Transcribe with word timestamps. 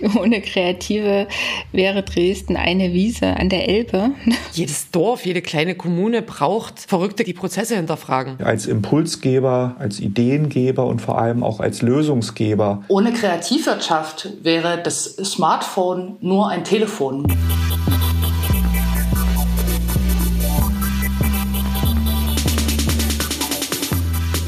Ohne 0.20 0.40
Kreative 0.40 1.26
wäre 1.72 2.02
Dresden 2.02 2.56
eine 2.56 2.92
Wiese 2.92 3.36
an 3.36 3.48
der 3.48 3.68
Elbe. 3.68 4.10
Jedes 4.52 4.90
Dorf, 4.90 5.24
jede 5.24 5.42
kleine 5.42 5.74
Kommune 5.74 6.22
braucht 6.22 6.80
Verrückte, 6.80 7.24
die 7.24 7.32
Prozesse 7.32 7.76
hinterfragen. 7.76 8.38
Als 8.42 8.66
Impulsgeber, 8.66 9.76
als 9.78 10.00
Ideengeber 10.00 10.86
und 10.86 11.00
vor 11.00 11.18
allem 11.18 11.42
auch 11.42 11.60
als 11.60 11.82
Lösungsgeber. 11.82 12.82
Ohne 12.88 13.12
Kreativwirtschaft 13.12 14.28
wäre 14.42 14.80
das 14.82 15.04
Smartphone 15.04 16.16
nur 16.20 16.48
ein 16.48 16.64
Telefon. 16.64 17.26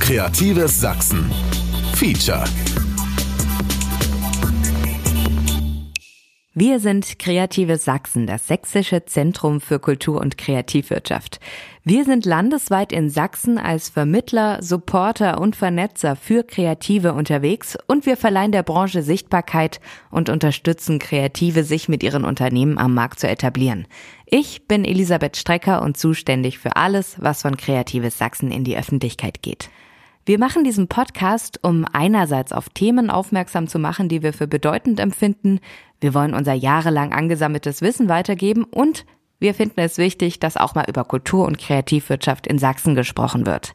Kreatives 0.00 0.80
Sachsen. 0.80 1.30
Feature. 1.94 2.44
Wir 6.52 6.80
sind 6.80 7.20
Kreatives 7.20 7.84
Sachsen, 7.84 8.26
das 8.26 8.48
sächsische 8.48 9.04
Zentrum 9.04 9.60
für 9.60 9.78
Kultur- 9.78 10.20
und 10.20 10.36
Kreativwirtschaft. 10.36 11.38
Wir 11.84 12.04
sind 12.04 12.24
landesweit 12.24 12.92
in 12.92 13.08
Sachsen 13.08 13.56
als 13.56 13.88
Vermittler, 13.88 14.60
Supporter 14.60 15.40
und 15.40 15.54
Vernetzer 15.54 16.16
für 16.16 16.42
Kreative 16.42 17.12
unterwegs 17.12 17.78
und 17.86 18.04
wir 18.04 18.16
verleihen 18.16 18.50
der 18.50 18.64
Branche 18.64 19.04
Sichtbarkeit 19.04 19.80
und 20.10 20.28
unterstützen 20.28 20.98
Kreative, 20.98 21.62
sich 21.62 21.88
mit 21.88 22.02
ihren 22.02 22.24
Unternehmen 22.24 22.78
am 22.78 22.94
Markt 22.94 23.20
zu 23.20 23.28
etablieren. 23.28 23.86
Ich 24.26 24.66
bin 24.66 24.84
Elisabeth 24.84 25.36
Strecker 25.36 25.82
und 25.82 25.98
zuständig 25.98 26.58
für 26.58 26.74
alles, 26.74 27.14
was 27.20 27.42
von 27.42 27.56
Kreatives 27.56 28.18
Sachsen 28.18 28.50
in 28.50 28.64
die 28.64 28.76
Öffentlichkeit 28.76 29.40
geht. 29.42 29.70
Wir 30.30 30.38
machen 30.38 30.62
diesen 30.62 30.86
Podcast, 30.86 31.58
um 31.64 31.84
einerseits 31.92 32.52
auf 32.52 32.68
Themen 32.68 33.10
aufmerksam 33.10 33.66
zu 33.66 33.80
machen, 33.80 34.08
die 34.08 34.22
wir 34.22 34.32
für 34.32 34.46
bedeutend 34.46 35.00
empfinden. 35.00 35.58
Wir 36.00 36.14
wollen 36.14 36.34
unser 36.34 36.52
jahrelang 36.52 37.12
angesammeltes 37.12 37.82
Wissen 37.82 38.08
weitergeben 38.08 38.62
und 38.62 39.06
wir 39.40 39.54
finden 39.54 39.80
es 39.80 39.98
wichtig, 39.98 40.38
dass 40.38 40.56
auch 40.56 40.76
mal 40.76 40.84
über 40.88 41.02
Kultur- 41.02 41.48
und 41.48 41.58
Kreativwirtschaft 41.58 42.46
in 42.46 42.60
Sachsen 42.60 42.94
gesprochen 42.94 43.44
wird. 43.44 43.74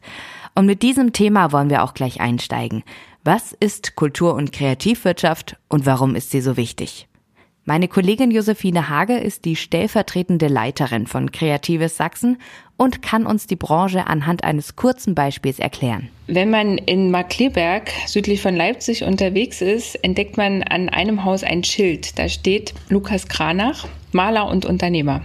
Und 0.54 0.64
mit 0.64 0.80
diesem 0.80 1.12
Thema 1.12 1.52
wollen 1.52 1.68
wir 1.68 1.84
auch 1.84 1.92
gleich 1.92 2.22
einsteigen. 2.22 2.84
Was 3.22 3.52
ist 3.52 3.94
Kultur- 3.94 4.34
und 4.34 4.50
Kreativwirtschaft 4.50 5.58
und 5.68 5.84
warum 5.84 6.14
ist 6.14 6.30
sie 6.30 6.40
so 6.40 6.56
wichtig? 6.56 7.06
Meine 7.68 7.88
Kollegin 7.88 8.30
Josephine 8.30 8.88
Hage 8.88 9.18
ist 9.18 9.44
die 9.44 9.56
stellvertretende 9.56 10.46
Leiterin 10.46 11.08
von 11.08 11.32
Kreatives 11.32 11.96
Sachsen 11.96 12.38
und 12.76 13.02
kann 13.02 13.26
uns 13.26 13.48
die 13.48 13.56
Branche 13.56 14.06
anhand 14.06 14.44
eines 14.44 14.76
kurzen 14.76 15.16
Beispiels 15.16 15.58
erklären. 15.58 16.08
Wenn 16.28 16.48
man 16.48 16.78
in 16.78 17.10
Markleberg 17.10 17.90
südlich 18.06 18.40
von 18.40 18.54
Leipzig 18.54 19.02
unterwegs 19.02 19.62
ist, 19.62 19.96
entdeckt 19.96 20.36
man 20.36 20.62
an 20.62 20.88
einem 20.88 21.24
Haus 21.24 21.42
ein 21.42 21.64
Schild. 21.64 22.16
Da 22.20 22.28
steht 22.28 22.72
Lukas 22.88 23.26
Kranach, 23.26 23.88
Maler 24.12 24.46
und 24.46 24.64
Unternehmer. 24.64 25.22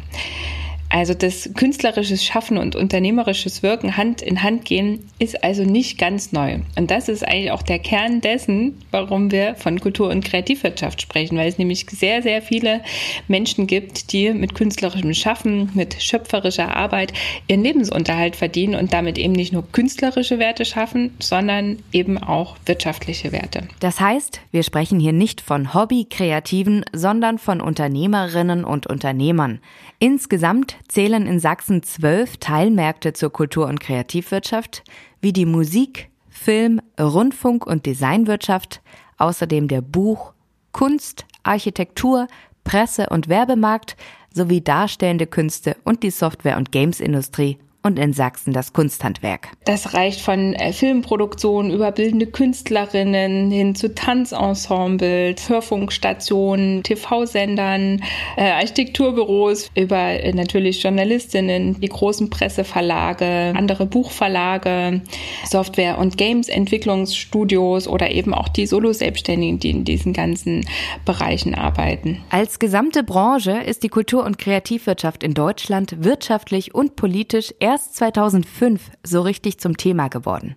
Also 0.92 1.14
das 1.14 1.50
künstlerische 1.56 2.18
Schaffen 2.18 2.58
und 2.58 2.76
unternehmerisches 2.76 3.64
Wirken 3.64 3.96
Hand 3.96 4.22
in 4.22 4.44
Hand 4.44 4.66
gehen 4.66 5.10
ist 5.20 5.42
also 5.42 5.64
nicht 5.64 5.98
ganz 5.98 6.34
neu. 6.34 6.60
Und 6.78 6.92
das 6.92 7.08
ist 7.08 7.26
eigentlich 7.26 7.52
auch 7.52 7.62
der 7.62 7.80
Kern 7.80 8.20
dessen, 8.20 8.78
warum 8.92 9.32
wir 9.32 9.56
von 9.56 9.80
Kultur- 9.80 10.10
und 10.10 10.26
Kreativwirtschaft 10.26 11.02
sprechen, 11.02 11.38
weil 11.38 11.48
es 11.48 11.58
nämlich 11.58 11.86
sehr, 11.90 12.22
sehr 12.22 12.42
viele 12.42 12.82
Menschen 13.30 13.68
gibt, 13.68 14.12
die 14.12 14.34
mit 14.34 14.54
künstlerischem 14.54 15.14
Schaffen, 15.14 15.70
mit 15.74 16.02
schöpferischer 16.02 16.76
Arbeit 16.76 17.14
ihren 17.48 17.64
Lebensunterhalt 17.64 18.36
verdienen 18.36 18.76
und 18.76 18.92
damit 18.92 19.18
eben 19.18 19.34
nicht 19.34 19.54
nur 19.54 19.64
künstlerische 19.72 20.40
Werte 20.40 20.66
schaffen, 20.66 21.16
sondern 21.20 21.78
eben 21.94 22.18
auch 22.18 22.58
wirtschaftliche 22.66 23.32
Werte. 23.32 23.64
Das 23.80 24.02
heißt, 24.02 24.42
wir 24.52 24.64
sprechen 24.64 25.00
hier 25.00 25.14
nicht 25.14 25.40
von 25.40 25.74
Hobby-Kreativen, 25.74 26.84
sondern 26.92 27.38
von 27.38 27.62
Unternehmerinnen 27.62 28.66
und 28.66 28.88
Unternehmern. 28.88 29.62
Insgesamt 30.04 30.78
zählen 30.88 31.26
in 31.26 31.40
Sachsen 31.40 31.84
zwölf 31.84 32.38
Teilmärkte 32.38 33.14
zur 33.14 33.32
Kultur- 33.32 33.68
und 33.68 33.80
Kreativwirtschaft, 33.80 34.84
wie 35.22 35.34
die 35.34 35.46
Musik, 35.46 36.10
Film, 36.30 36.82
Rundfunk 37.00 37.66
und 37.68 37.86
Designwirtschaft, 37.86 38.82
außerdem 39.18 39.68
der 39.68 39.82
Buch, 39.82 40.34
Kunst, 40.72 41.26
Architektur, 41.44 42.28
Presse- 42.64 43.10
und 43.10 43.28
Werbemarkt 43.28 43.96
sowie 44.34 44.62
darstellende 44.62 45.28
Künste 45.28 45.76
und 45.84 46.04
die 46.04 46.12
Software- 46.12 46.58
und 46.58 46.72
Gamesindustrie 46.72 47.58
und 47.84 47.98
in 47.98 48.14
Sachsen 48.14 48.54
das 48.54 48.74
Kunsthandwerk. 48.74 49.50
Das 49.66 49.94
reicht 49.94 50.22
von 50.22 50.54
äh, 50.54 50.74
Filmproduktionen 50.74 51.72
über 51.72 51.92
bildende 51.92 52.28
Künstlerinnen 52.28 53.52
hin 53.52 53.76
zu 53.76 53.94
Tanzensembles, 53.94 55.50
Hörfunkstationen, 55.50 56.84
TV-Sendern, 56.84 58.02
äh, 58.38 58.52
Architekturbüros, 58.52 59.72
über 59.76 59.98
äh, 59.98 60.34
natürlich 60.34 60.84
Journalistinnen, 60.84 61.80
die 61.80 61.88
großen 61.88 62.30
Presseverlage, 62.30 63.54
andere 63.56 63.86
Buchverlage, 63.86 65.02
Software- 65.46 65.98
und 65.98 66.18
Games-Entwicklungsstudios 66.18 67.88
oder 67.88 68.12
eben 68.12 68.34
auch 68.34 68.50
die 68.50 68.68
Solo-Selbstständigen, 68.68 69.60
die 69.60 69.72
in 69.72 69.86
diesen 69.86 70.14
ganzen 70.14 70.66
Bereichen 71.06 71.56
arbeiten. 71.56 72.24
Als 72.30 72.60
gesamte 72.60 73.04
Branche 73.04 73.52
ist 73.52 73.84
die 73.84 73.90
Kultur- 73.90 74.24
und 74.24 74.38
Kreativwirtschaft 74.38 75.24
in 75.24 75.34
Deutschland 75.34 76.04
wirtschaftlich 76.04 76.76
und 76.76 76.96
politisch 76.96 77.54
erst 77.72 77.96
2005 77.96 78.92
so 79.04 79.22
richtig 79.22 79.60
zum 79.60 79.78
Thema 79.78 80.10
geworden. 80.10 80.56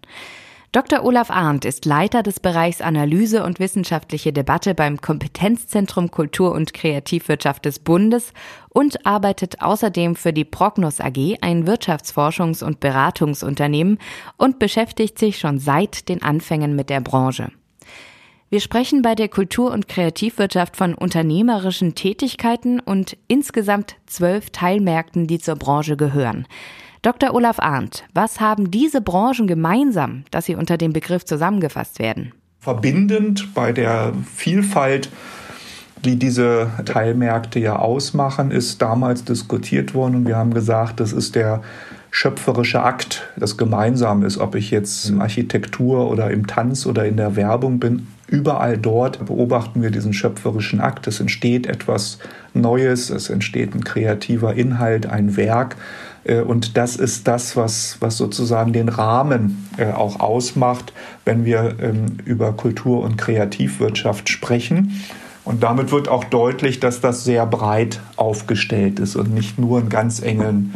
Dr. 0.72 1.04
Olaf 1.04 1.30
Arndt 1.30 1.64
ist 1.64 1.84
Leiter 1.84 2.24
des 2.24 2.40
Bereichs 2.40 2.80
Analyse 2.80 3.44
und 3.44 3.60
wissenschaftliche 3.60 4.32
Debatte 4.32 4.74
beim 4.74 5.00
Kompetenzzentrum 5.00 6.10
Kultur- 6.10 6.50
und 6.52 6.74
Kreativwirtschaft 6.74 7.64
des 7.64 7.78
Bundes 7.78 8.32
und 8.70 9.06
arbeitet 9.06 9.62
außerdem 9.62 10.16
für 10.16 10.32
die 10.32 10.44
Prognos 10.44 11.00
AG, 11.00 11.36
ein 11.40 11.68
Wirtschaftsforschungs- 11.68 12.64
und 12.64 12.80
Beratungsunternehmen, 12.80 13.98
und 14.36 14.58
beschäftigt 14.58 15.16
sich 15.16 15.38
schon 15.38 15.60
seit 15.60 16.08
den 16.08 16.24
Anfängen 16.24 16.74
mit 16.74 16.90
der 16.90 17.00
Branche. 17.00 17.52
Wir 18.50 18.60
sprechen 18.60 19.02
bei 19.02 19.14
der 19.14 19.28
Kultur- 19.28 19.72
und 19.72 19.86
Kreativwirtschaft 19.86 20.76
von 20.76 20.94
unternehmerischen 20.94 21.94
Tätigkeiten 21.94 22.80
und 22.80 23.16
insgesamt 23.28 23.94
zwölf 24.06 24.50
Teilmärkten, 24.50 25.28
die 25.28 25.38
zur 25.38 25.54
Branche 25.54 25.96
gehören. 25.96 26.48
Dr. 27.04 27.34
Olaf 27.34 27.58
Arndt, 27.58 28.04
was 28.14 28.40
haben 28.40 28.70
diese 28.70 29.02
Branchen 29.02 29.46
gemeinsam, 29.46 30.24
dass 30.30 30.46
sie 30.46 30.54
unter 30.54 30.78
dem 30.78 30.94
Begriff 30.94 31.22
zusammengefasst 31.26 31.98
werden? 31.98 32.32
Verbindend 32.60 33.52
bei 33.52 33.72
der 33.72 34.14
Vielfalt, 34.34 35.10
die 36.02 36.18
diese 36.18 36.70
Teilmärkte 36.86 37.58
ja 37.58 37.76
ausmachen, 37.76 38.50
ist 38.50 38.80
damals 38.80 39.22
diskutiert 39.22 39.92
worden 39.92 40.14
und 40.14 40.26
wir 40.26 40.36
haben 40.38 40.54
gesagt, 40.54 40.98
das 40.98 41.12
ist 41.12 41.34
der 41.34 41.60
schöpferische 42.10 42.82
Akt, 42.82 43.28
das 43.36 43.58
gemeinsam 43.58 44.22
ist, 44.24 44.38
ob 44.38 44.54
ich 44.54 44.70
jetzt 44.70 45.10
in 45.10 45.20
Architektur 45.20 46.10
oder 46.10 46.30
im 46.30 46.46
Tanz 46.46 46.86
oder 46.86 47.04
in 47.04 47.18
der 47.18 47.36
Werbung 47.36 47.80
bin. 47.80 48.06
Überall 48.28 48.78
dort 48.78 49.26
beobachten 49.26 49.82
wir 49.82 49.90
diesen 49.90 50.14
schöpferischen 50.14 50.80
Akt. 50.80 51.06
Es 51.06 51.20
entsteht 51.20 51.66
etwas 51.66 52.18
Neues, 52.54 53.10
es 53.10 53.30
entsteht 53.30 53.74
ein 53.74 53.84
kreativer 53.84 54.54
Inhalt, 54.54 55.06
ein 55.06 55.36
Werk. 55.36 55.76
Äh, 56.24 56.40
und 56.40 56.76
das 56.76 56.96
ist 56.96 57.28
das, 57.28 57.56
was, 57.56 57.98
was 58.00 58.16
sozusagen 58.16 58.72
den 58.72 58.88
Rahmen 58.88 59.68
äh, 59.76 59.92
auch 59.92 60.20
ausmacht, 60.20 60.92
wenn 61.24 61.44
wir 61.44 61.76
ähm, 61.80 62.18
über 62.24 62.52
Kultur- 62.52 63.02
und 63.02 63.16
Kreativwirtschaft 63.16 64.28
sprechen. 64.28 65.02
Und 65.44 65.62
damit 65.62 65.92
wird 65.92 66.08
auch 66.08 66.24
deutlich, 66.24 66.80
dass 66.80 67.02
das 67.02 67.22
sehr 67.24 67.44
breit 67.44 68.00
aufgestellt 68.16 68.98
ist 68.98 69.14
und 69.14 69.34
nicht 69.34 69.58
nur 69.58 69.78
einen 69.78 69.90
ganz 69.90 70.22
engen 70.22 70.74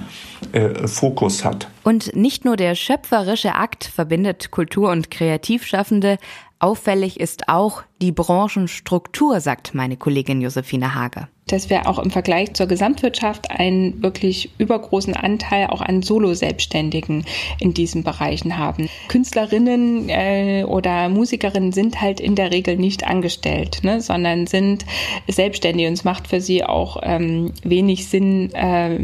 äh, 0.53 0.87
Fokus 0.87 1.43
hat. 1.43 1.69
Und 1.85 2.15
nicht 2.15 2.45
nur 2.45 2.57
der 2.57 2.75
schöpferische 2.75 3.55
Akt 3.55 3.85
verbindet 3.85 4.51
Kultur- 4.51 4.91
und 4.91 5.11
Kreativschaffende, 5.11 6.19
Auffällig 6.61 7.21
ist 7.21 7.49
auch 7.49 7.83
die 8.03 8.11
Branchenstruktur, 8.11 9.41
sagt 9.41 9.75
meine 9.75 9.97
Kollegin 9.97 10.41
Josephine 10.41 10.97
Hage. 10.97 11.29
Dass 11.49 11.71
wir 11.71 11.89
auch 11.89 11.99
im 11.99 12.11
Vergleich 12.11 12.55
zur 12.55 12.67
Gesamtwirtschaft 12.67 13.51
einen 13.51 14.03
wirklich 14.03 14.51
übergroßen 14.59 15.15
Anteil 15.15 15.67
auch 15.69 15.81
an 15.81 16.03
Solo-Selbstständigen 16.03 17.25
in 17.59 17.75
diesen 17.75 18.05
Bereichen 18.05 18.59
haben. 18.59 18.89
Künstlerinnen 19.09 20.09
äh, 20.09 20.65
oder 20.67 21.09
Musikerinnen 21.09 21.73
sind 21.73 22.01
halt 22.01 22.21
in 22.21 22.35
der 22.35 22.53
Regel 22.53 22.77
nicht 22.77 23.07
angestellt, 23.07 23.81
ne, 23.83 24.01
sondern 24.01 24.47
sind 24.47 24.85
selbstständig 25.27 25.87
und 25.87 25.95
es 25.95 26.05
macht 26.05 26.29
für 26.29 26.41
sie 26.41 26.65
auch 26.65 26.99
ähm, 27.03 27.53
wenig 27.65 28.09
Sinn, 28.09 28.53
äh, 28.55 28.99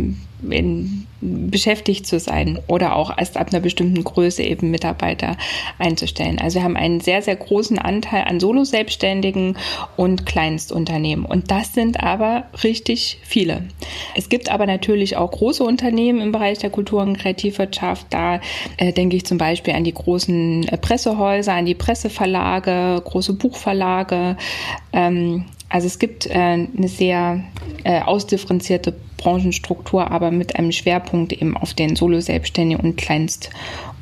in, 0.50 1.06
beschäftigt 1.20 2.06
zu 2.06 2.18
sein 2.18 2.58
oder 2.66 2.96
auch 2.96 3.16
erst 3.16 3.36
ab 3.36 3.48
einer 3.50 3.60
bestimmten 3.60 4.04
Größe 4.04 4.42
eben 4.42 4.70
Mitarbeiter 4.70 5.36
einzustellen. 5.78 6.38
Also 6.38 6.58
wir 6.58 6.64
haben 6.64 6.76
einen 6.76 7.00
sehr, 7.00 7.22
sehr 7.22 7.36
großen 7.36 7.78
Anteil 7.78 8.24
an 8.24 8.40
Solo-Selbstständigen 8.40 9.56
und 9.96 10.26
Kleinstunternehmen. 10.26 11.24
Und 11.24 11.50
das 11.50 11.72
sind 11.72 12.02
aber 12.02 12.44
richtig 12.62 13.20
viele. 13.22 13.64
Es 14.14 14.28
gibt 14.28 14.50
aber 14.50 14.66
natürlich 14.66 15.16
auch 15.16 15.30
große 15.30 15.64
Unternehmen 15.64 16.20
im 16.20 16.32
Bereich 16.32 16.58
der 16.58 16.70
Kultur- 16.70 17.02
und 17.02 17.18
Kreativwirtschaft. 17.18 18.06
Da 18.10 18.40
äh, 18.76 18.92
denke 18.92 19.16
ich 19.16 19.24
zum 19.24 19.38
Beispiel 19.38 19.74
an 19.74 19.84
die 19.84 19.94
großen 19.94 20.68
äh, 20.68 20.76
Pressehäuser, 20.76 21.54
an 21.54 21.64
die 21.64 21.74
Presseverlage, 21.74 23.00
große 23.04 23.34
Buchverlage. 23.34 24.36
Ähm, 24.92 25.46
Also 25.74 25.88
es 25.88 25.98
gibt 25.98 26.26
äh, 26.26 26.34
eine 26.34 26.86
sehr 26.86 27.42
äh, 27.82 28.00
ausdifferenzierte 28.00 28.94
Branchenstruktur, 29.16 30.08
aber 30.08 30.30
mit 30.30 30.54
einem 30.54 30.70
Schwerpunkt 30.70 31.32
eben 31.32 31.56
auf 31.56 31.74
den 31.74 31.96
Solo-Selbstständigen 31.96 32.80
und 32.80 32.96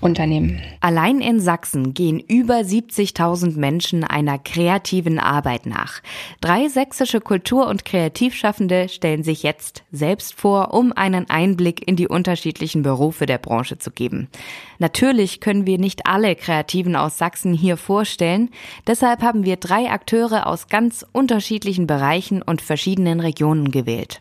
Kleinstunternehmen. 0.02 0.60
Allein 0.80 1.20
in 1.20 1.40
Sachsen 1.40 1.94
gehen 1.94 2.18
über 2.20 2.56
70.000 2.56 3.56
Menschen 3.58 4.04
einer 4.04 4.38
kreativen 4.38 5.18
Arbeit 5.18 5.66
nach. 5.66 6.00
Drei 6.40 6.68
sächsische 6.68 7.20
Kultur- 7.20 7.68
und 7.68 7.84
Kreativschaffende 7.84 8.88
stellen 8.88 9.22
sich 9.22 9.42
jetzt 9.42 9.84
selbst 9.92 10.34
vor, 10.34 10.74
um 10.74 10.92
einen 10.92 11.30
Einblick 11.30 11.86
in 11.86 11.96
die 11.96 12.08
unterschiedlichen 12.08 12.82
Berufe 12.82 13.26
der 13.26 13.38
Branche 13.38 13.78
zu 13.78 13.90
geben. 13.90 14.28
Natürlich 14.78 15.40
können 15.40 15.66
wir 15.66 15.78
nicht 15.78 16.06
alle 16.06 16.34
Kreativen 16.34 16.96
aus 16.96 17.18
Sachsen 17.18 17.54
hier 17.54 17.76
vorstellen. 17.76 18.50
Deshalb 18.86 19.22
haben 19.22 19.44
wir 19.44 19.56
drei 19.56 19.90
Akteure 19.90 20.46
aus 20.46 20.68
ganz 20.68 21.06
unterschiedlichen 21.12 21.86
Bereichen 21.86 22.42
und 22.42 22.60
verschiedenen 22.60 23.20
Regionen 23.20 23.70
gewählt. 23.70 24.20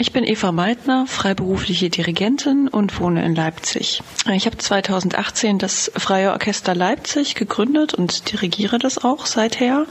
Ich 0.00 0.12
bin 0.12 0.22
Eva 0.22 0.52
Meitner, 0.52 1.08
freiberufliche 1.08 1.90
Dirigentin 1.90 2.68
und 2.68 3.00
wohne 3.00 3.24
in 3.24 3.34
Leipzig. 3.34 4.00
Ich 4.32 4.46
habe 4.46 4.56
2018 4.56 5.58
das 5.58 5.90
Freie 5.96 6.30
Orchester 6.30 6.72
Leipzig 6.72 7.34
gegründet 7.34 7.94
und 7.94 8.30
dirigiere 8.30 8.78
das 8.78 9.02
auch 9.02 9.26
seither. 9.26 9.86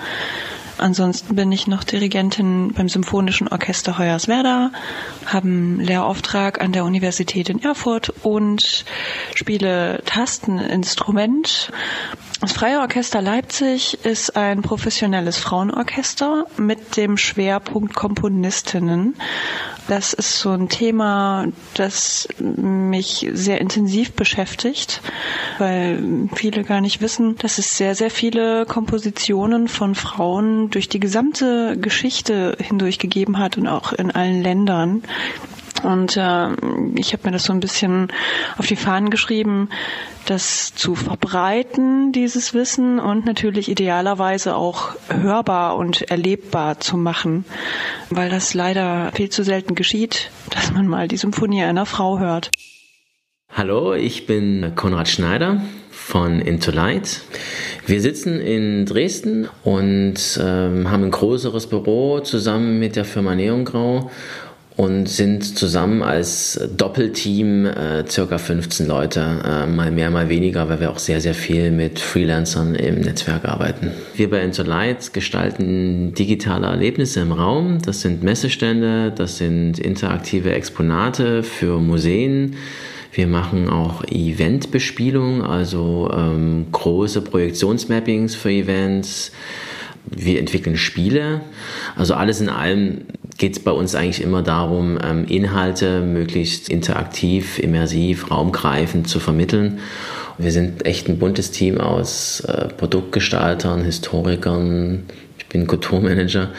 Ansonsten 0.78 1.36
bin 1.36 1.52
ich 1.52 1.68
noch 1.68 1.84
Dirigentin 1.84 2.74
beim 2.74 2.88
Symphonischen 2.88 3.48
Orchester 3.48 3.98
Hoyerswerda, 3.98 4.72
habe 5.26 5.48
einen 5.48 5.80
Lehrauftrag 5.80 6.62
an 6.62 6.72
der 6.72 6.86
Universität 6.86 7.50
in 7.50 7.62
Erfurt 7.64 8.14
und 8.24 8.86
spiele 9.34 10.02
Tasteninstrument. 10.06 11.72
Das 12.40 12.52
Freie 12.52 12.82
Orchester 12.82 13.20
Leipzig 13.20 14.06
ist 14.06 14.36
ein 14.36 14.62
professionelles 14.62 15.38
Frauenorchester 15.38 16.46
mit 16.58 16.96
dem 16.96 17.18
Schwerpunkt 17.18 17.96
Komponistinnen. 17.96 19.16
Das 19.88 20.14
ist 20.14 20.40
so 20.40 20.52
ein 20.52 20.70
Thema, 20.70 21.48
das 21.74 22.28
mich 22.40 23.28
sehr 23.34 23.60
intensiv 23.60 24.12
beschäftigt, 24.14 25.02
weil 25.58 26.30
viele 26.36 26.64
gar 26.64 26.82
nicht 26.82 27.02
wissen, 27.02 27.38
dass 27.38 27.58
es 27.58 27.78
sehr, 27.78 27.96
sehr 27.96 28.12
viele 28.12 28.66
Kompositionen 28.66 29.68
von 29.68 29.96
Frauen 29.96 30.67
durch 30.70 30.90
die 30.90 31.00
gesamte 31.00 31.78
Geschichte 31.78 32.58
hindurch 32.60 33.00
gegeben 33.00 33.38
hat 33.38 33.58
und 33.58 33.68
auch 33.68 33.94
in 33.94 34.12
allen 34.12 34.42
Ländern. 34.42 35.04
Und 35.84 36.18
äh, 36.18 36.50
ich 36.96 37.14
habe 37.14 37.24
mir 37.26 37.32
das 37.32 37.44
so 37.44 37.54
ein 37.54 37.60
bisschen 37.60 38.12
auf 38.58 38.66
die 38.66 38.76
Fahnen 38.76 39.10
geschrieben, 39.10 39.70
das 40.26 40.74
zu 40.76 40.96
verbreiten, 40.96 42.12
dieses 42.12 42.54
Wissen 42.54 43.00
und 43.00 43.26
natürlich 43.26 43.70
idealerweise 43.70 44.56
auch 44.56 44.96
hörbar 45.10 45.78
und 45.78 46.02
erlebbar 46.10 46.80
zu 46.80 46.98
machen, 46.98 47.46
weil 48.10 48.30
das 48.30 48.54
leider 48.54 49.12
viel 49.14 49.30
zu 49.30 49.44
selten 49.44 49.76
geschieht, 49.76 50.32
dass 50.50 50.72
man 50.72 50.88
mal 50.88 51.08
die 51.08 51.18
Symphonie 51.18 51.64
einer 51.64 51.86
Frau 51.86 52.20
hört. 52.20 52.52
Hallo, 53.58 53.96
ich 53.96 54.28
bin 54.28 54.74
Konrad 54.76 55.08
Schneider 55.08 55.60
von 55.90 56.42
Into 56.42 56.70
Light. 56.70 57.22
Wir 57.88 58.02
sitzen 58.02 58.40
in 58.40 58.86
Dresden 58.86 59.48
und 59.64 60.40
ähm, 60.40 60.92
haben 60.92 61.06
ein 61.06 61.10
größeres 61.10 61.66
Büro 61.66 62.20
zusammen 62.20 62.78
mit 62.78 62.96
der 62.96 63.04
Firma 63.04 63.34
Neongrau 63.34 64.12
und 64.76 65.10
sind 65.10 65.58
zusammen 65.58 66.04
als 66.04 66.70
Doppelteam 66.78 67.66
äh, 67.66 68.08
circa 68.08 68.38
15 68.38 68.86
Leute, 68.86 69.26
äh, 69.44 69.66
mal 69.66 69.90
mehr, 69.90 70.12
mal 70.12 70.30
weniger, 70.30 70.70
weil 70.70 70.80
wir 70.80 70.92
auch 70.92 71.00
sehr, 71.00 71.20
sehr 71.20 71.34
viel 71.34 71.72
mit 71.72 71.98
Freelancern 71.98 72.76
im 72.76 73.02
Netzwerk 73.02 73.46
arbeiten. 73.46 73.90
Wir 74.16 74.30
bei 74.30 74.44
Into 74.44 74.62
Light 74.62 75.14
gestalten 75.14 76.14
digitale 76.14 76.68
Erlebnisse 76.68 77.22
im 77.22 77.32
Raum. 77.32 77.80
Das 77.84 78.02
sind 78.02 78.22
Messestände, 78.22 79.12
das 79.16 79.40
sind 79.40 79.80
interaktive 79.80 80.54
Exponate 80.54 81.42
für 81.42 81.80
Museen. 81.80 82.56
Wir 83.18 83.26
machen 83.26 83.68
auch 83.68 84.04
Eventbespielung, 84.04 85.44
also 85.44 86.12
ähm, 86.16 86.68
große 86.72 87.22
Projektionsmappings 87.22 88.36
für 88.36 88.52
Events. 88.52 89.32
Wir 90.06 90.38
entwickeln 90.40 90.78
Spiele. 90.78 91.42
Also 91.96 92.14
alles 92.14 92.42
in 92.42 92.48
allem 92.48 93.06
geht 93.40 93.54
es 93.54 93.60
bei 93.60 93.72
uns 93.72 93.96
eigentlich 93.96 94.22
immer 94.22 94.44
darum, 94.44 95.00
ähm, 95.04 95.26
Inhalte 95.26 96.02
möglichst 96.02 96.70
interaktiv, 96.70 97.58
immersiv, 97.58 98.30
raumgreifend 98.30 99.08
zu 99.08 99.20
vermitteln. 99.20 99.80
Wir 100.38 100.52
sind 100.52 100.86
echt 100.86 101.10
ein 101.10 101.18
buntes 101.18 101.50
Team 101.50 101.80
aus 101.80 102.42
äh, 102.42 102.68
Produktgestaltern, 102.68 103.84
Historikern, 103.84 105.06
bin 105.58 105.68
Kulturmanager, 105.68 106.52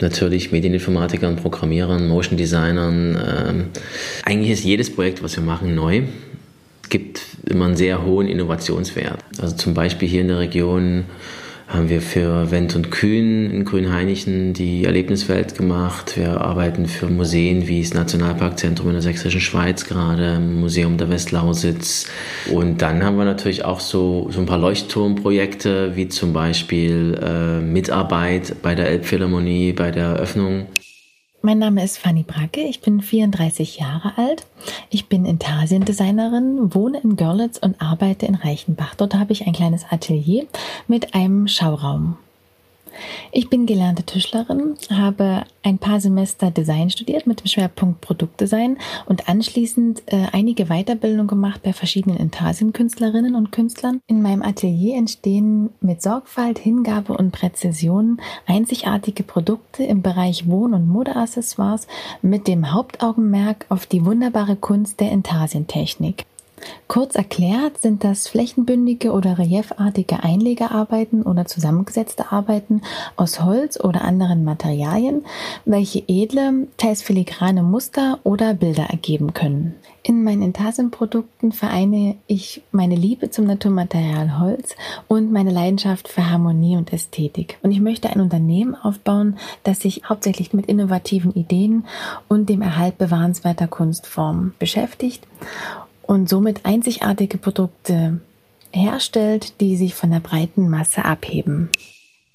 natürlich 0.00 0.52
Medieninformatikern, 0.52 1.36
Programmierern, 1.36 2.06
Motion 2.06 2.36
Designern. 2.36 3.16
Ähm, 3.16 3.64
eigentlich 4.24 4.50
ist 4.50 4.64
jedes 4.64 4.94
Projekt, 4.94 5.22
was 5.22 5.36
wir 5.36 5.42
machen, 5.42 5.74
neu. 5.74 6.02
Es 6.82 6.88
gibt 6.88 7.20
immer 7.46 7.66
einen 7.66 7.76
sehr 7.76 8.04
hohen 8.04 8.28
Innovationswert. 8.28 9.18
Also 9.38 9.56
zum 9.56 9.74
Beispiel 9.74 10.08
hier 10.08 10.20
in 10.20 10.28
der 10.28 10.38
Region 10.38 11.04
haben 11.66 11.88
wir 11.88 12.02
für 12.02 12.50
Wendt 12.50 12.76
und 12.76 12.90
Kühn 12.90 13.50
in 13.50 13.64
Grünheinichen 13.64 14.52
die 14.52 14.84
Erlebniswelt 14.84 15.56
gemacht. 15.56 16.16
Wir 16.16 16.40
arbeiten 16.40 16.86
für 16.86 17.06
Museen 17.06 17.66
wie 17.66 17.82
das 17.82 17.94
Nationalparkzentrum 17.94 18.88
in 18.88 18.94
der 18.94 19.02
Sächsischen 19.02 19.40
Schweiz 19.40 19.86
gerade, 19.86 20.40
Museum 20.40 20.98
der 20.98 21.08
Westlausitz. 21.08 22.06
Und 22.52 22.82
dann 22.82 23.02
haben 23.02 23.16
wir 23.16 23.24
natürlich 23.24 23.64
auch 23.64 23.80
so, 23.80 24.28
so 24.30 24.40
ein 24.40 24.46
paar 24.46 24.58
Leuchtturmprojekte, 24.58 25.96
wie 25.96 26.08
zum 26.08 26.32
Beispiel 26.32 27.18
äh, 27.22 27.60
Mitarbeit 27.60 28.56
bei 28.62 28.74
der 28.74 28.88
Elbphilharmonie, 28.88 29.72
bei 29.72 29.90
der 29.90 30.04
Eröffnung. 30.04 30.66
Mein 31.46 31.58
Name 31.58 31.84
ist 31.84 31.98
Fanny 31.98 32.22
Bracke, 32.22 32.62
ich 32.62 32.80
bin 32.80 33.02
34 33.02 33.78
Jahre 33.78 34.16
alt. 34.16 34.46
Ich 34.88 35.10
bin 35.10 35.26
Intarsiendesignerin, 35.26 36.74
wohne 36.74 37.00
in 37.00 37.16
Görlitz 37.16 37.58
und 37.58 37.82
arbeite 37.82 38.24
in 38.24 38.34
Reichenbach. 38.34 38.94
Dort 38.94 39.14
habe 39.14 39.34
ich 39.34 39.46
ein 39.46 39.52
kleines 39.52 39.84
Atelier 39.90 40.46
mit 40.88 41.14
einem 41.14 41.46
Schauraum. 41.46 42.16
Ich 43.36 43.50
bin 43.50 43.66
gelernte 43.66 44.04
Tischlerin, 44.04 44.76
habe 44.90 45.42
ein 45.64 45.78
paar 45.78 45.98
Semester 45.98 46.52
Design 46.52 46.88
studiert 46.88 47.26
mit 47.26 47.40
dem 47.40 47.48
Schwerpunkt 47.48 48.00
Produktdesign 48.00 48.78
und 49.06 49.28
anschließend 49.28 50.04
äh, 50.06 50.26
einige 50.30 50.66
Weiterbildungen 50.66 51.26
gemacht 51.26 51.60
bei 51.64 51.72
verschiedenen 51.72 52.16
Intarsienkünstlerinnen 52.18 53.34
und 53.34 53.50
Künstlern. 53.50 54.00
In 54.06 54.22
meinem 54.22 54.42
Atelier 54.42 54.96
entstehen 54.96 55.70
mit 55.80 56.00
Sorgfalt, 56.00 56.60
Hingabe 56.60 57.16
und 57.16 57.32
Präzision 57.32 58.20
einzigartige 58.46 59.24
Produkte 59.24 59.82
im 59.82 60.00
Bereich 60.00 60.46
Wohn- 60.46 60.72
und 60.72 60.86
Modeaccessoires 60.86 61.88
mit 62.22 62.46
dem 62.46 62.72
Hauptaugenmerk 62.72 63.66
auf 63.68 63.86
die 63.86 64.04
wunderbare 64.04 64.54
Kunst 64.54 65.00
der 65.00 65.10
Intarsientechnik. 65.10 66.24
Kurz 66.86 67.14
erklärt 67.14 67.80
sind 67.80 68.04
das 68.04 68.28
flächenbündige 68.28 69.12
oder 69.12 69.38
reliefartige 69.38 70.22
Einlegearbeiten 70.22 71.22
oder 71.22 71.46
zusammengesetzte 71.46 72.30
Arbeiten 72.30 72.82
aus 73.16 73.42
Holz 73.42 73.80
oder 73.80 74.02
anderen 74.02 74.44
Materialien, 74.44 75.24
welche 75.64 76.02
edle, 76.06 76.68
teils 76.76 77.02
filigrane 77.02 77.62
Muster 77.62 78.18
oder 78.22 78.54
Bilder 78.54 78.84
ergeben 78.84 79.34
können. 79.34 79.74
In 80.06 80.22
meinen 80.22 80.42
Intarsienprodukten 80.42 81.52
vereine 81.52 82.16
ich 82.26 82.62
meine 82.72 82.94
Liebe 82.94 83.30
zum 83.30 83.46
Naturmaterial 83.46 84.38
Holz 84.38 84.76
und 85.08 85.32
meine 85.32 85.50
Leidenschaft 85.50 86.08
für 86.08 86.30
Harmonie 86.30 86.76
und 86.76 86.92
Ästhetik. 86.92 87.58
Und 87.62 87.70
ich 87.70 87.80
möchte 87.80 88.10
ein 88.10 88.20
Unternehmen 88.20 88.74
aufbauen, 88.74 89.38
das 89.62 89.80
sich 89.80 90.02
hauptsächlich 90.06 90.52
mit 90.52 90.66
innovativen 90.66 91.32
Ideen 91.32 91.86
und 92.28 92.50
dem 92.50 92.60
Erhalt 92.60 92.98
bewahrenswerter 92.98 93.66
Kunstformen 93.66 94.52
beschäftigt 94.58 95.26
und 96.06 96.28
somit 96.28 96.64
einzigartige 96.64 97.38
Produkte 97.38 98.20
herstellt, 98.72 99.60
die 99.60 99.76
sich 99.76 99.94
von 99.94 100.10
der 100.10 100.20
breiten 100.20 100.68
Masse 100.68 101.04
abheben. 101.04 101.70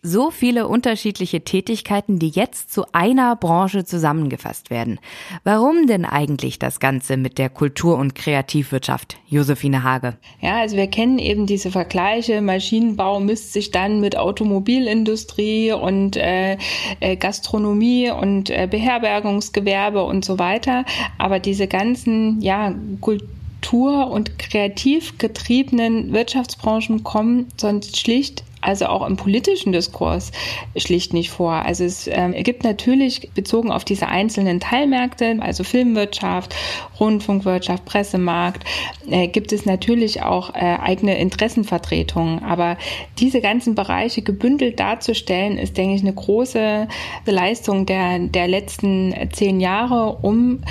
So 0.01 0.31
viele 0.31 0.69
unterschiedliche 0.69 1.41
Tätigkeiten, 1.41 2.19
die 2.19 2.29
jetzt 2.29 2.71
zu 2.71 2.85
einer 2.93 3.35
Branche 3.35 3.83
zusammengefasst 3.83 4.69
werden. 4.69 4.97
Warum 5.43 5.88
denn 5.88 6.05
eigentlich 6.05 6.57
das 6.57 6.79
Ganze 6.79 7.17
mit 7.17 7.38
der 7.38 7.49
Kultur- 7.49 7.97
und 7.97 8.15
Kreativwirtschaft? 8.15 9.17
Josephine 9.27 9.83
Hage. 9.83 10.15
Ja, 10.39 10.59
also 10.59 10.77
wir 10.77 10.88
kennen 10.88 11.19
eben 11.19 11.47
diese 11.47 11.69
Vergleiche. 11.69 12.39
Maschinenbau 12.39 13.19
misst 13.19 13.51
sich 13.51 13.71
dann 13.71 13.99
mit 13.99 14.15
Automobilindustrie 14.15 15.73
und 15.73 16.15
äh, 16.15 16.57
äh, 17.01 17.17
Gastronomie 17.17 18.09
und 18.09 18.49
äh, 18.49 18.69
Beherbergungsgewerbe 18.71 20.01
und 20.01 20.23
so 20.23 20.39
weiter. 20.39 20.85
Aber 21.17 21.39
diese 21.39 21.67
ganzen, 21.67 22.39
ja, 22.41 22.73
Kultur 23.01 23.27
Kultur- 23.59 24.09
und 24.09 24.39
kreativ 24.39 25.17
getriebenen 25.17 26.13
Wirtschaftsbranchen 26.13 27.03
kommen 27.03 27.47
sonst 27.57 27.97
schlicht 27.97 28.43
also 28.61 28.87
auch 28.87 29.07
im 29.07 29.15
politischen 29.15 29.71
Diskurs 29.71 30.33
schlicht 30.75 31.13
nicht 31.13 31.29
vor. 31.29 31.65
Also 31.65 31.85
es 31.85 32.07
ähm, 32.07 32.33
gibt 32.43 32.65
natürlich 32.65 33.29
bezogen 33.33 33.71
auf 33.71 33.85
diese 33.85 34.07
einzelnen 34.07 34.59
Teilmärkte, 34.59 35.37
also 35.39 35.63
Filmwirtschaft, 35.63 36.53
Rundfunkwirtschaft, 36.99 37.85
Pressemarkt, 37.85 38.65
äh, 39.09 39.29
gibt 39.29 39.53
es 39.53 39.65
natürlich 39.65 40.23
auch 40.23 40.53
äh, 40.53 40.77
eigene 40.77 41.17
Interessenvertretungen. 41.19 42.43
Aber 42.43 42.77
diese 43.17 43.39
ganzen 43.39 43.75
Bereiche 43.75 44.23
gebündelt 44.23 44.77
darzustellen, 44.81 45.57
ist, 45.57 45.77
denke 45.77 45.95
ich, 45.95 46.01
eine 46.01 46.13
große 46.13 46.89
Leistung 47.27 47.85
der, 47.85 48.19
der 48.19 48.49
letzten 48.49 49.15
zehn 49.31 49.61
Jahre, 49.61 50.17
um 50.21 50.63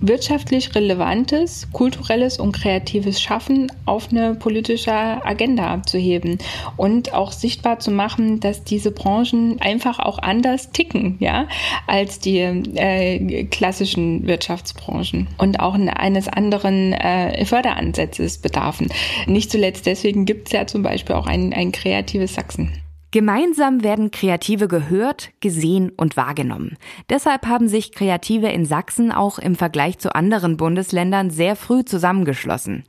wirtschaftlich 0.00 0.74
relevantes, 0.74 1.68
kulturelles 1.72 2.38
und 2.38 2.52
kreatives 2.52 3.20
Schaffen 3.20 3.70
auf 3.84 4.10
eine 4.10 4.34
politische 4.34 4.92
Agenda 4.92 5.68
abzuheben 5.68 6.38
und 6.76 7.14
auch 7.14 7.32
sichtbar 7.32 7.78
zu 7.78 7.90
machen, 7.90 8.40
dass 8.40 8.64
diese 8.64 8.90
Branchen 8.90 9.60
einfach 9.60 9.98
auch 9.98 10.18
anders 10.18 10.70
ticken, 10.70 11.16
ja, 11.18 11.48
als 11.86 12.18
die 12.18 12.38
äh, 12.38 13.44
klassischen 13.44 14.26
Wirtschaftsbranchen 14.26 15.28
und 15.38 15.60
auch 15.60 15.74
eines 15.74 16.28
anderen 16.28 16.92
äh, 16.92 17.44
Förderansatzes 17.44 18.38
bedarfen. 18.38 18.88
Nicht 19.26 19.50
zuletzt 19.50 19.86
deswegen 19.86 20.24
gibt 20.24 20.48
es 20.48 20.52
ja 20.52 20.66
zum 20.66 20.82
Beispiel 20.82 21.16
auch 21.16 21.26
ein, 21.26 21.52
ein 21.52 21.72
kreatives 21.72 22.34
Sachsen. 22.34 22.72
Gemeinsam 23.16 23.82
werden 23.82 24.10
Kreative 24.10 24.68
gehört, 24.68 25.30
gesehen 25.40 25.88
und 25.88 26.18
wahrgenommen. 26.18 26.76
Deshalb 27.08 27.46
haben 27.46 27.66
sich 27.66 27.92
Kreative 27.92 28.48
in 28.48 28.66
Sachsen 28.66 29.10
auch 29.10 29.38
im 29.38 29.54
Vergleich 29.54 29.96
zu 29.96 30.14
anderen 30.14 30.58
Bundesländern 30.58 31.30
sehr 31.30 31.56
früh 31.56 31.82
zusammengeschlossen. 31.82 32.84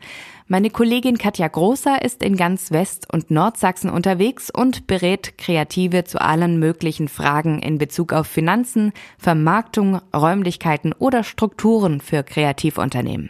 Meine 0.45 0.69
Kollegin 0.69 1.17
Katja 1.17 1.47
Großer 1.47 2.01
ist 2.01 2.23
in 2.23 2.35
ganz 2.35 2.71
West- 2.71 3.07
und 3.09 3.31
Nordsachsen 3.31 3.89
unterwegs 3.89 4.49
und 4.49 4.85
berät 4.85 5.37
Kreative 5.37 6.03
zu 6.03 6.19
allen 6.19 6.59
möglichen 6.59 7.07
Fragen 7.07 7.59
in 7.59 7.77
Bezug 7.77 8.11
auf 8.11 8.27
Finanzen, 8.27 8.91
Vermarktung, 9.17 10.01
Räumlichkeiten 10.13 10.91
oder 10.91 11.23
Strukturen 11.23 12.01
für 12.01 12.23
Kreativunternehmen. 12.23 13.29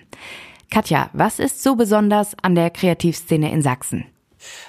Katja, 0.71 1.11
was 1.13 1.37
ist 1.37 1.61
so 1.61 1.75
besonders 1.75 2.35
an 2.41 2.55
der 2.55 2.71
Kreativszene 2.71 3.51
in 3.51 3.61
Sachsen? 3.61 4.05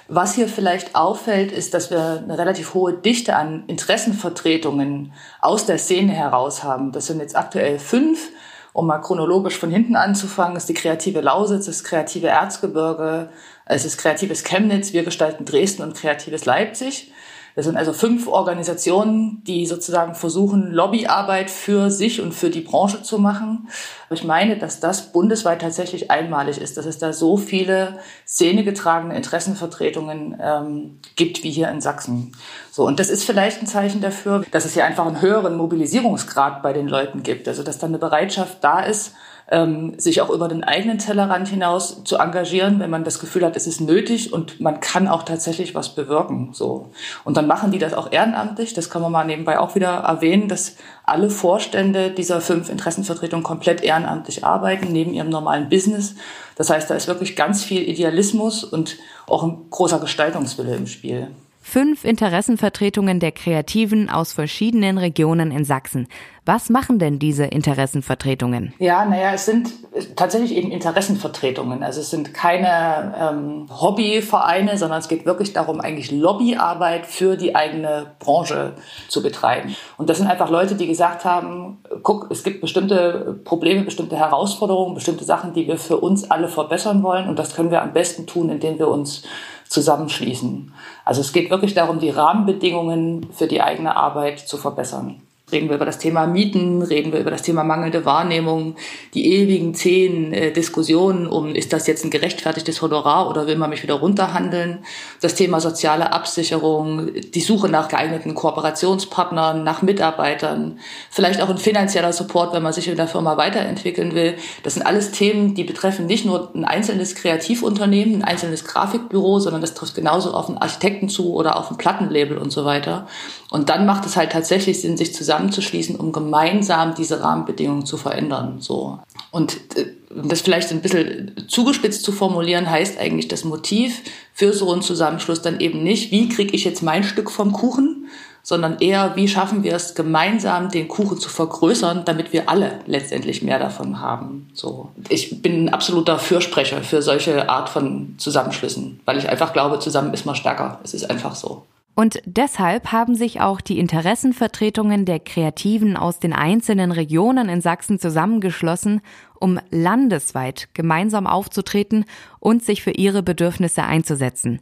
Was 0.07 0.33
hier 0.33 0.47
vielleicht 0.47 0.95
auffällt, 0.95 1.51
ist, 1.51 1.73
dass 1.73 1.91
wir 1.91 2.23
eine 2.23 2.37
relativ 2.37 2.73
hohe 2.73 2.93
Dichte 2.93 3.35
an 3.35 3.63
Interessenvertretungen 3.67 5.13
aus 5.39 5.65
der 5.65 5.77
Szene 5.77 6.13
heraus 6.13 6.63
haben. 6.63 6.91
Das 6.91 7.07
sind 7.07 7.19
jetzt 7.19 7.35
aktuell 7.35 7.77
fünf. 7.79 8.29
Um 8.73 8.87
mal 8.87 8.99
chronologisch 8.99 9.57
von 9.57 9.71
hinten 9.71 9.95
anzufangen, 9.95 10.55
ist 10.55 10.69
die 10.69 10.73
kreative 10.73 11.21
Lausitz, 11.21 11.65
das 11.65 11.83
kreative 11.83 12.27
Erzgebirge, 12.27 13.29
es 13.65 13.83
ist 13.83 13.97
kreatives 13.97 14.43
Chemnitz, 14.43 14.93
wir 14.93 15.03
gestalten 15.03 15.45
Dresden 15.45 15.83
und 15.83 15.95
kreatives 15.95 16.45
Leipzig. 16.45 17.11
Das 17.55 17.65
sind 17.65 17.77
also 17.77 17.93
fünf 17.93 18.27
Organisationen, 18.27 19.43
die 19.45 19.65
sozusagen 19.65 20.15
versuchen, 20.15 20.71
Lobbyarbeit 20.71 21.49
für 21.49 21.89
sich 21.91 22.21
und 22.21 22.33
für 22.33 22.49
die 22.49 22.61
Branche 22.61 23.01
zu 23.03 23.19
machen. 23.19 23.67
Ich 24.11 24.23
meine, 24.23 24.57
dass 24.57 24.79
das 24.79 25.11
bundesweit 25.11 25.61
tatsächlich 25.61 26.09
einmalig 26.09 26.59
ist, 26.59 26.77
dass 26.77 26.85
es 26.85 26.97
da 26.97 27.13
so 27.13 27.37
viele 27.37 27.99
szenegetragene 28.27 29.15
Interessenvertretungen 29.15 30.37
ähm, 30.41 30.99
gibt 31.15 31.43
wie 31.43 31.51
hier 31.51 31.69
in 31.69 31.81
Sachsen. 31.81 32.31
So, 32.71 32.85
und 32.85 32.99
das 32.99 33.09
ist 33.09 33.23
vielleicht 33.23 33.61
ein 33.61 33.67
Zeichen 33.67 34.01
dafür, 34.01 34.43
dass 34.51 34.65
es 34.65 34.73
hier 34.73 34.85
einfach 34.85 35.05
einen 35.05 35.21
höheren 35.21 35.57
Mobilisierungsgrad 35.57 36.63
bei 36.63 36.73
den 36.73 36.87
Leuten 36.87 37.23
gibt. 37.23 37.47
Also, 37.47 37.63
dass 37.63 37.77
da 37.77 37.87
eine 37.87 37.99
Bereitschaft 37.99 38.63
da 38.63 38.81
ist, 38.81 39.13
ähm, 39.51 39.97
sich 39.99 40.21
auch 40.21 40.29
über 40.29 40.47
den 40.47 40.63
eigenen 40.63 40.99
Tellerrand 40.99 41.47
hinaus 41.47 42.03
zu 42.03 42.17
engagieren, 42.17 42.79
wenn 42.79 42.89
man 42.89 43.03
das 43.03 43.19
Gefühl 43.19 43.43
hat, 43.43 43.55
es 43.55 43.65
ist 43.65 43.81
nötig 43.81 44.31
und 44.31 44.59
man 44.59 44.79
kann 44.79 45.07
auch 45.07 45.23
tatsächlich 45.23 45.73
was 45.73 45.95
bewirken. 45.95 46.49
So. 46.53 46.89
Und 47.23 47.37
dann 47.37 47.47
machen 47.47 47.71
die 47.71 47.79
das 47.79 47.93
auch 47.93 48.11
ehrenamtlich. 48.11 48.73
Das 48.73 48.89
kann 48.89 49.01
man 49.01 49.11
mal 49.11 49.25
nebenbei 49.25 49.59
auch 49.59 49.75
wieder 49.75 49.89
erwähnen, 49.89 50.47
dass 50.47 50.75
alle 51.03 51.29
Vorstände 51.29 52.11
dieser 52.11 52.41
fünf 52.41 52.69
Interessenvertretungen 52.69 53.43
komplett 53.43 53.81
ehrenamtlich 53.81 54.45
arbeiten, 54.45 54.91
neben 54.91 55.13
ihrem 55.13 55.29
normalen 55.29 55.69
Business. 55.69 56.15
Das 56.55 56.69
heißt, 56.69 56.89
da 56.89 56.95
ist 56.95 57.07
wirklich 57.07 57.35
ganz 57.35 57.63
viel 57.63 57.81
Idealismus 57.81 58.63
und 58.63 58.97
auch 59.27 59.43
ein 59.43 59.69
großer 59.71 59.99
Gestaltungswille 59.99 60.75
im 60.75 60.87
Spiel. 60.87 61.29
Fünf 61.61 62.05
Interessenvertretungen 62.05 63.19
der 63.19 63.31
Kreativen 63.31 64.09
aus 64.09 64.31
verschiedenen 64.31 64.97
Regionen 64.97 65.51
in 65.51 65.65
Sachsen. 65.65 66.07
Was 66.45 66.69
machen 66.69 66.97
denn 66.97 67.19
diese 67.19 67.45
Interessenvertretungen? 67.45 68.73
Ja, 68.79 69.05
naja, 69.05 69.33
es 69.33 69.45
sind 69.45 69.69
tatsächlich 70.15 70.55
eben 70.55 70.71
Interessenvertretungen. 70.71 71.83
Also 71.83 71.99
es 71.99 72.09
sind 72.09 72.33
keine 72.33 73.13
ähm, 73.19 73.67
Hobbyvereine, 73.69 74.77
sondern 74.77 74.99
es 74.99 75.09
geht 75.09 75.25
wirklich 75.25 75.53
darum, 75.53 75.79
eigentlich 75.79 76.11
Lobbyarbeit 76.11 77.05
für 77.05 77.35
die 77.35 77.55
eigene 77.55 78.15
Branche 78.19 78.73
zu 79.09 79.21
betreiben. 79.21 79.75
Und 79.97 80.09
das 80.09 80.17
sind 80.17 80.27
einfach 80.27 80.49
Leute, 80.49 80.73
die 80.75 80.87
gesagt 80.87 81.23
haben, 81.23 81.83
guck, 82.01 82.31
es 82.31 82.43
gibt 82.43 82.61
bestimmte 82.61 83.39
Probleme, 83.43 83.83
bestimmte 83.83 84.15
Herausforderungen, 84.15 84.95
bestimmte 84.95 85.25
Sachen, 85.25 85.53
die 85.53 85.67
wir 85.67 85.77
für 85.77 85.97
uns 85.97 86.31
alle 86.31 86.47
verbessern 86.47 87.03
wollen. 87.03 87.27
Und 87.29 87.37
das 87.37 87.53
können 87.53 87.69
wir 87.69 87.83
am 87.83 87.93
besten 87.93 88.25
tun, 88.25 88.49
indem 88.49 88.79
wir 88.79 88.87
uns 88.87 89.23
zusammenschließen. 89.69 90.73
Also 91.05 91.21
es 91.21 91.31
geht 91.31 91.49
wirklich 91.49 91.73
darum, 91.73 91.99
die 91.99 92.09
Rahmenbedingungen 92.09 93.31
für 93.31 93.47
die 93.47 93.61
eigene 93.61 93.95
Arbeit 93.95 94.39
zu 94.39 94.57
verbessern. 94.57 95.21
Reden 95.51 95.69
wir 95.69 95.75
über 95.75 95.85
das 95.85 95.97
Thema 95.97 96.27
Mieten, 96.27 96.81
reden 96.81 97.11
wir 97.11 97.19
über 97.19 97.31
das 97.31 97.41
Thema 97.41 97.63
mangelnde 97.63 98.05
Wahrnehmung, 98.05 98.75
die 99.13 99.33
ewigen 99.33 99.73
zehn 99.73 100.33
äh, 100.33 100.51
Diskussionen 100.51 101.27
um, 101.27 101.55
ist 101.55 101.73
das 101.73 101.87
jetzt 101.87 102.05
ein 102.05 102.11
gerechtfertigtes 102.11 102.81
Honorar 102.81 103.29
oder 103.29 103.47
will 103.47 103.55
man 103.55 103.69
mich 103.69 103.81
wieder 103.81 103.95
runterhandeln? 103.95 104.79
Das 105.21 105.35
Thema 105.35 105.59
soziale 105.59 106.11
Absicherung, 106.11 107.09
die 107.13 107.41
Suche 107.41 107.69
nach 107.69 107.87
geeigneten 107.87 108.35
Kooperationspartnern, 108.35 109.63
nach 109.63 109.81
Mitarbeitern, 109.81 110.79
vielleicht 111.09 111.41
auch 111.41 111.49
ein 111.49 111.57
finanzieller 111.57 112.13
Support, 112.13 112.53
wenn 112.53 112.63
man 112.63 112.73
sich 112.73 112.87
in 112.87 112.95
der 112.95 113.07
Firma 113.07 113.37
weiterentwickeln 113.37 114.13
will. 114.13 114.35
Das 114.63 114.75
sind 114.75 114.85
alles 114.85 115.11
Themen, 115.11 115.55
die 115.55 115.63
betreffen 115.63 116.05
nicht 116.05 116.25
nur 116.25 116.51
ein 116.53 116.65
einzelnes 116.65 117.15
Kreativunternehmen, 117.15 118.15
ein 118.17 118.23
einzelnes 118.23 118.65
Grafikbüro, 118.65 119.39
sondern 119.39 119.61
das 119.61 119.73
trifft 119.73 119.95
genauso 119.95 120.33
auf 120.33 120.47
einen 120.47 120.57
Architekten 120.59 121.09
zu 121.09 121.33
oder 121.33 121.57
auf 121.57 121.71
ein 121.71 121.77
Plattenlabel 121.77 122.37
und 122.37 122.51
so 122.51 122.65
weiter. 122.65 123.07
Und 123.49 123.69
dann 123.69 123.85
macht 123.85 124.05
es 124.05 124.15
halt 124.15 124.31
tatsächlich 124.31 124.81
Sinn, 124.81 124.95
sich 124.95 125.13
zusammenzuschließen, 125.39 125.95
um 125.95 126.11
gemeinsam 126.11 126.95
diese 126.95 127.21
Rahmenbedingungen 127.21 127.85
zu 127.85 127.97
verändern. 127.97 128.57
So. 128.59 128.99
Und 129.31 129.57
äh, 129.75 129.87
das 130.09 130.41
vielleicht 130.41 130.71
ein 130.71 130.81
bisschen 130.81 131.45
zugespitzt 131.47 132.03
zu 132.03 132.11
formulieren, 132.11 132.69
heißt 132.69 132.99
eigentlich 132.99 133.27
das 133.27 133.43
Motiv 133.43 134.01
für 134.33 134.53
so 134.53 134.71
einen 134.71 134.81
Zusammenschluss 134.81 135.41
dann 135.41 135.59
eben 135.59 135.83
nicht, 135.83 136.11
wie 136.11 136.29
kriege 136.29 136.55
ich 136.55 136.63
jetzt 136.63 136.81
mein 136.81 137.03
Stück 137.03 137.29
vom 137.29 137.51
Kuchen, 137.51 138.07
sondern 138.41 138.79
eher, 138.79 139.15
wie 139.15 139.27
schaffen 139.27 139.63
wir 139.63 139.75
es 139.75 139.93
gemeinsam, 139.93 140.69
den 140.69 140.87
Kuchen 140.87 141.19
zu 141.19 141.29
vergrößern, 141.29 142.03
damit 142.05 142.33
wir 142.33 142.49
alle 142.49 142.79
letztendlich 142.87 143.43
mehr 143.43 143.59
davon 143.59 143.99
haben. 143.99 144.49
So. 144.53 144.89
Ich 145.09 145.41
bin 145.41 145.65
ein 145.65 145.69
absoluter 145.69 146.17
Fürsprecher 146.17 146.81
für 146.81 147.01
solche 147.01 147.49
Art 147.49 147.69
von 147.69 148.15
Zusammenschlüssen, 148.17 149.01
weil 149.05 149.19
ich 149.19 149.29
einfach 149.29 149.53
glaube, 149.53 149.79
zusammen 149.79 150.13
ist 150.13 150.25
man 150.25 150.35
stärker. 150.35 150.79
Es 150.83 150.93
ist 150.93 151.09
einfach 151.09 151.35
so. 151.35 151.63
Und 151.95 152.21
deshalb 152.25 152.91
haben 152.93 153.15
sich 153.15 153.41
auch 153.41 153.59
die 153.59 153.77
Interessenvertretungen 153.77 155.05
der 155.05 155.19
Kreativen 155.19 155.97
aus 155.97 156.19
den 156.19 156.31
einzelnen 156.31 156.91
Regionen 156.91 157.49
in 157.49 157.59
Sachsen 157.59 157.99
zusammengeschlossen, 157.99 159.01
um 159.39 159.59
landesweit 159.71 160.69
gemeinsam 160.73 161.27
aufzutreten 161.27 162.05
und 162.39 162.63
sich 162.63 162.83
für 162.83 162.91
ihre 162.91 163.23
Bedürfnisse 163.23 163.83
einzusetzen. 163.83 164.59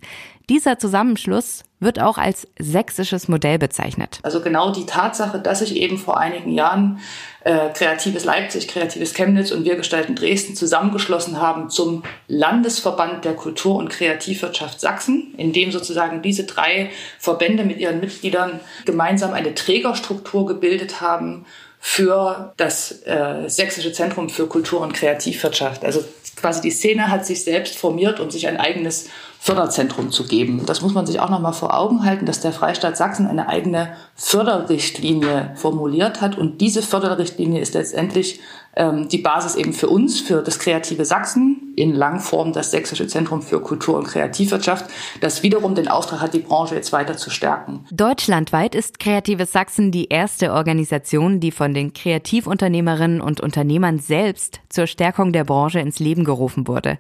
Dieser 0.50 0.80
Zusammenschluss 0.80 1.64
wird 1.82 2.00
auch 2.00 2.18
als 2.18 2.48
sächsisches 2.58 3.28
Modell 3.28 3.60
bezeichnet. 3.60 4.20
Also 4.24 4.42
genau 4.42 4.72
die 4.72 4.86
Tatsache, 4.86 5.40
dass 5.40 5.60
sich 5.60 5.76
eben 5.76 5.98
vor 5.98 6.18
einigen 6.18 6.54
Jahren 6.54 7.00
äh, 7.44 7.70
Kreatives 7.74 8.24
Leipzig, 8.24 8.70
Kreatives 8.70 9.14
Chemnitz 9.14 9.52
und 9.52 9.66
Wir 9.66 9.76
gestalten 9.76 10.16
Dresden 10.16 10.56
zusammengeschlossen 10.56 11.42
haben 11.42 11.70
zum 11.70 12.04
Landesverband 12.30 13.26
der 13.26 13.34
Kultur- 13.34 13.76
und 13.76 13.90
Kreativwirtschaft 13.90 14.80
Sachsen, 14.80 15.34
in 15.38 15.52
dem 15.52 15.72
sozusagen 15.72 16.22
diese 16.22 16.46
drei 16.46 16.92
Verbände 17.20 17.66
mit 17.66 17.80
ihren 17.80 18.00
Mitgliedern 18.00 18.62
gemeinsam 18.86 19.34
eine 19.34 19.54
Trägerstruktur 19.54 20.48
gebildet 20.48 21.02
haben 21.02 21.46
für 21.80 22.54
das 22.58 23.04
äh, 23.06 23.48
Sächsische 23.48 23.94
Zentrum 23.94 24.30
für 24.30 24.48
Kultur- 24.48 24.82
und 24.82 24.94
Kreativwirtschaft. 24.94 25.86
Also 25.86 26.04
quasi 26.36 26.62
die 26.62 26.72
Szene 26.72 27.10
hat 27.10 27.26
sich 27.26 27.44
selbst 27.44 27.78
formiert, 27.78 28.20
um 28.20 28.30
sich 28.32 28.48
ein 28.48 28.58
eigenes 28.58 29.10
Förderzentrum 29.40 30.12
zu 30.12 30.26
geben. 30.26 30.64
Das 30.66 30.82
muss 30.82 30.94
man 30.94 31.06
sich 31.06 31.20
auch 31.20 31.30
noch 31.30 31.40
mal 31.40 31.54
vor 31.54 31.78
Augen 31.78 32.04
halten, 32.04 32.26
dass 32.26 32.40
der 32.40 32.52
Freistaat 32.52 32.98
Sachsen 32.98 33.28
eine 33.28 33.48
eigene 33.48 33.96
Förderrichtlinie 34.16 35.52
formuliert 35.56 36.22
hat 36.22 36.38
und 36.38 36.60
diese 36.62 36.82
Förderrichtlinie 36.82 37.62
ist 37.62 37.74
letztendlich 37.74 38.40
ähm, 38.76 39.08
die 39.10 39.20
Basis 39.20 39.56
eben 39.56 39.74
für 39.74 39.90
uns, 39.90 40.20
für 40.20 40.42
das 40.42 40.60
kreative 40.60 41.06
Sachsen 41.06 41.57
in 41.78 41.94
Langform 41.94 42.54
das 42.54 42.72
Sächsische 42.72 43.08
Zentrum 43.08 43.44
für 43.44 43.62
Kultur 43.62 43.98
und 43.98 44.08
Kreativwirtschaft, 44.08 44.86
das 45.22 45.44
wiederum 45.44 45.76
den 45.76 45.88
Auftrag 45.88 46.22
hat, 46.22 46.34
die 46.34 46.40
Branche 46.40 46.74
jetzt 46.74 46.92
weiter 46.92 47.16
zu 47.18 47.30
stärken. 47.30 47.86
Deutschlandweit 47.92 48.74
ist 48.74 49.00
Kreatives 49.00 49.52
Sachsen 49.52 49.92
die 49.92 50.10
erste 50.10 50.54
Organisation, 50.54 51.40
die 51.40 51.52
von 51.52 51.76
den 51.76 51.94
Kreativunternehmerinnen 51.94 53.22
und 53.22 53.42
Unternehmern 53.42 54.00
selbst 54.00 54.60
zur 54.70 54.88
Stärkung 54.88 55.32
der 55.34 55.44
Branche 55.44 55.80
ins 55.80 56.00
Leben 56.00 56.24
gerufen 56.24 56.68
wurde. 56.68 56.98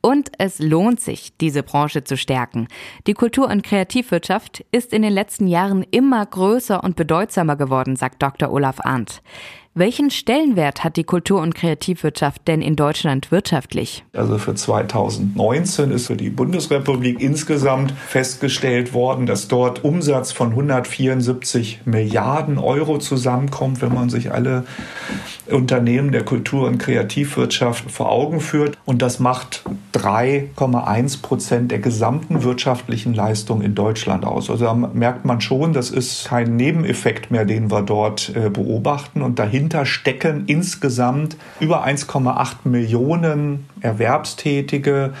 Und 0.00 0.30
es 0.38 0.60
lohnt 0.60 1.00
sich, 1.00 1.36
diese 1.38 1.64
Branche 1.64 2.04
zu 2.04 2.16
stärken. 2.16 2.68
Die 3.08 3.14
Kultur- 3.14 3.50
und 3.50 3.64
Kreativwirtschaft 3.64 4.64
ist 4.70 4.92
in 4.92 5.02
den 5.02 5.12
letzten 5.12 5.48
Jahren 5.48 5.84
immer 5.90 6.24
größer 6.24 6.82
und 6.84 6.94
bedeutsamer 6.94 7.56
geworden, 7.56 7.96
sagt 7.96 8.22
Dr. 8.22 8.50
Olaf 8.52 8.76
Arndt. 8.80 9.22
Welchen 9.80 10.10
Stellenwert 10.10 10.84
hat 10.84 10.96
die 10.96 11.04
Kultur- 11.04 11.40
und 11.40 11.54
Kreativwirtschaft 11.54 12.46
denn 12.46 12.60
in 12.60 12.76
Deutschland 12.76 13.32
wirtschaftlich? 13.32 14.04
Also 14.12 14.36
für 14.36 14.54
2019 14.54 15.90
ist 15.90 16.08
für 16.08 16.16
die 16.16 16.28
Bundesrepublik 16.28 17.18
insgesamt 17.18 17.92
festgestellt 17.92 18.92
worden, 18.92 19.24
dass 19.24 19.48
dort 19.48 19.82
Umsatz 19.82 20.32
von 20.32 20.50
174 20.50 21.80
Milliarden 21.86 22.58
Euro 22.58 22.98
zusammenkommt, 22.98 23.80
wenn 23.80 23.94
man 23.94 24.10
sich 24.10 24.30
alle 24.30 24.64
Unternehmen 25.50 26.12
der 26.12 26.26
Kultur- 26.26 26.68
und 26.68 26.76
Kreativwirtschaft 26.76 27.90
vor 27.90 28.10
Augen 28.10 28.40
führt. 28.40 28.76
Und 28.84 29.00
das 29.00 29.18
macht 29.18 29.62
3,1 29.94 31.22
Prozent 31.22 31.70
der 31.70 31.78
gesamten 31.78 32.42
wirtschaftlichen 32.42 33.14
Leistung 33.14 33.62
in 33.62 33.74
Deutschland 33.74 34.26
aus. 34.26 34.50
Also 34.50 34.66
da 34.66 34.74
merkt 34.74 35.24
man 35.24 35.40
schon, 35.40 35.72
das 35.72 35.90
ist 35.90 36.26
kein 36.26 36.56
Nebeneffekt 36.56 37.30
mehr, 37.30 37.46
den 37.46 37.70
wir 37.70 37.80
dort 37.80 38.30
äh, 38.36 38.50
beobachten. 38.50 39.22
Und 39.22 39.38
dahinter 39.38 39.69
stecken 39.84 40.44
insgesamt 40.46 41.36
über 41.60 41.86
1,8 41.86 42.56
Millionen 42.64 43.66
Erwerbstätige, 43.80 45.12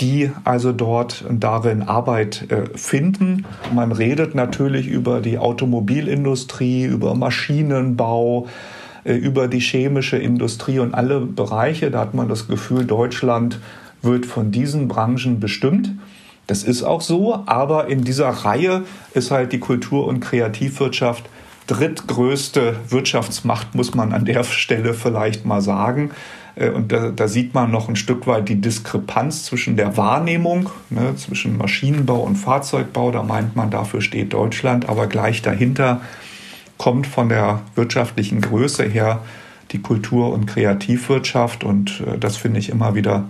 die 0.00 0.30
also 0.44 0.72
dort 0.72 1.24
darin 1.30 1.82
Arbeit 1.82 2.50
äh, 2.50 2.76
finden. 2.76 3.44
Man 3.74 3.92
redet 3.92 4.34
natürlich 4.34 4.86
über 4.86 5.20
die 5.20 5.38
Automobilindustrie, 5.38 6.84
über 6.84 7.14
Maschinenbau, 7.14 8.46
äh, 9.04 9.14
über 9.14 9.48
die 9.48 9.60
chemische 9.60 10.16
Industrie 10.16 10.78
und 10.78 10.94
alle 10.94 11.20
Bereiche. 11.20 11.90
Da 11.90 12.00
hat 12.00 12.14
man 12.14 12.28
das 12.28 12.48
Gefühl, 12.48 12.84
Deutschland 12.84 13.60
wird 14.02 14.26
von 14.26 14.50
diesen 14.50 14.88
Branchen 14.88 15.40
bestimmt. 15.40 15.90
Das 16.46 16.64
ist 16.64 16.82
auch 16.82 17.00
so, 17.00 17.42
aber 17.46 17.88
in 17.88 18.02
dieser 18.02 18.28
Reihe 18.28 18.82
ist 19.14 19.30
halt 19.30 19.52
die 19.52 19.60
Kultur- 19.60 20.06
und 20.06 20.20
Kreativwirtschaft 20.20 21.24
drittgrößte 21.70 22.76
Wirtschaftsmacht, 22.88 23.76
muss 23.76 23.94
man 23.94 24.12
an 24.12 24.24
der 24.24 24.42
Stelle 24.42 24.92
vielleicht 24.92 25.46
mal 25.46 25.60
sagen. 25.60 26.10
Äh, 26.56 26.70
und 26.70 26.90
da, 26.90 27.10
da, 27.10 27.28
sieht 27.28 27.54
man 27.54 27.70
noch 27.70 27.88
ein 27.88 27.96
Stück 27.96 28.26
weit 28.26 28.48
die 28.48 28.60
Diskrepanz 28.60 29.44
zwischen 29.44 29.76
der 29.76 29.96
Wahrnehmung, 29.96 30.70
ne, 30.90 31.14
zwischen 31.16 31.56
Maschinenbau 31.56 32.20
und 32.20 32.36
Fahrzeugbau. 32.36 33.12
Da 33.12 33.22
meint 33.22 33.54
man, 33.54 33.70
dafür 33.70 34.00
steht 34.00 34.32
Deutschland, 34.32 34.88
aber 34.88 35.06
gleich 35.06 35.42
dahinter 35.42 36.00
kommt 36.76 37.06
von 37.06 37.28
der 37.28 37.60
wirtschaftlichen 37.76 38.40
Größe 38.40 38.84
her 38.84 39.22
die 39.70 39.80
Kultur- 39.80 40.32
und 40.32 40.46
Kreativwirtschaft. 40.46 41.62
Und 41.62 42.00
äh, 42.00 42.18
das 42.18 42.36
finde 42.36 42.58
ich 42.58 42.68
immer 42.68 42.96
wieder 42.96 43.28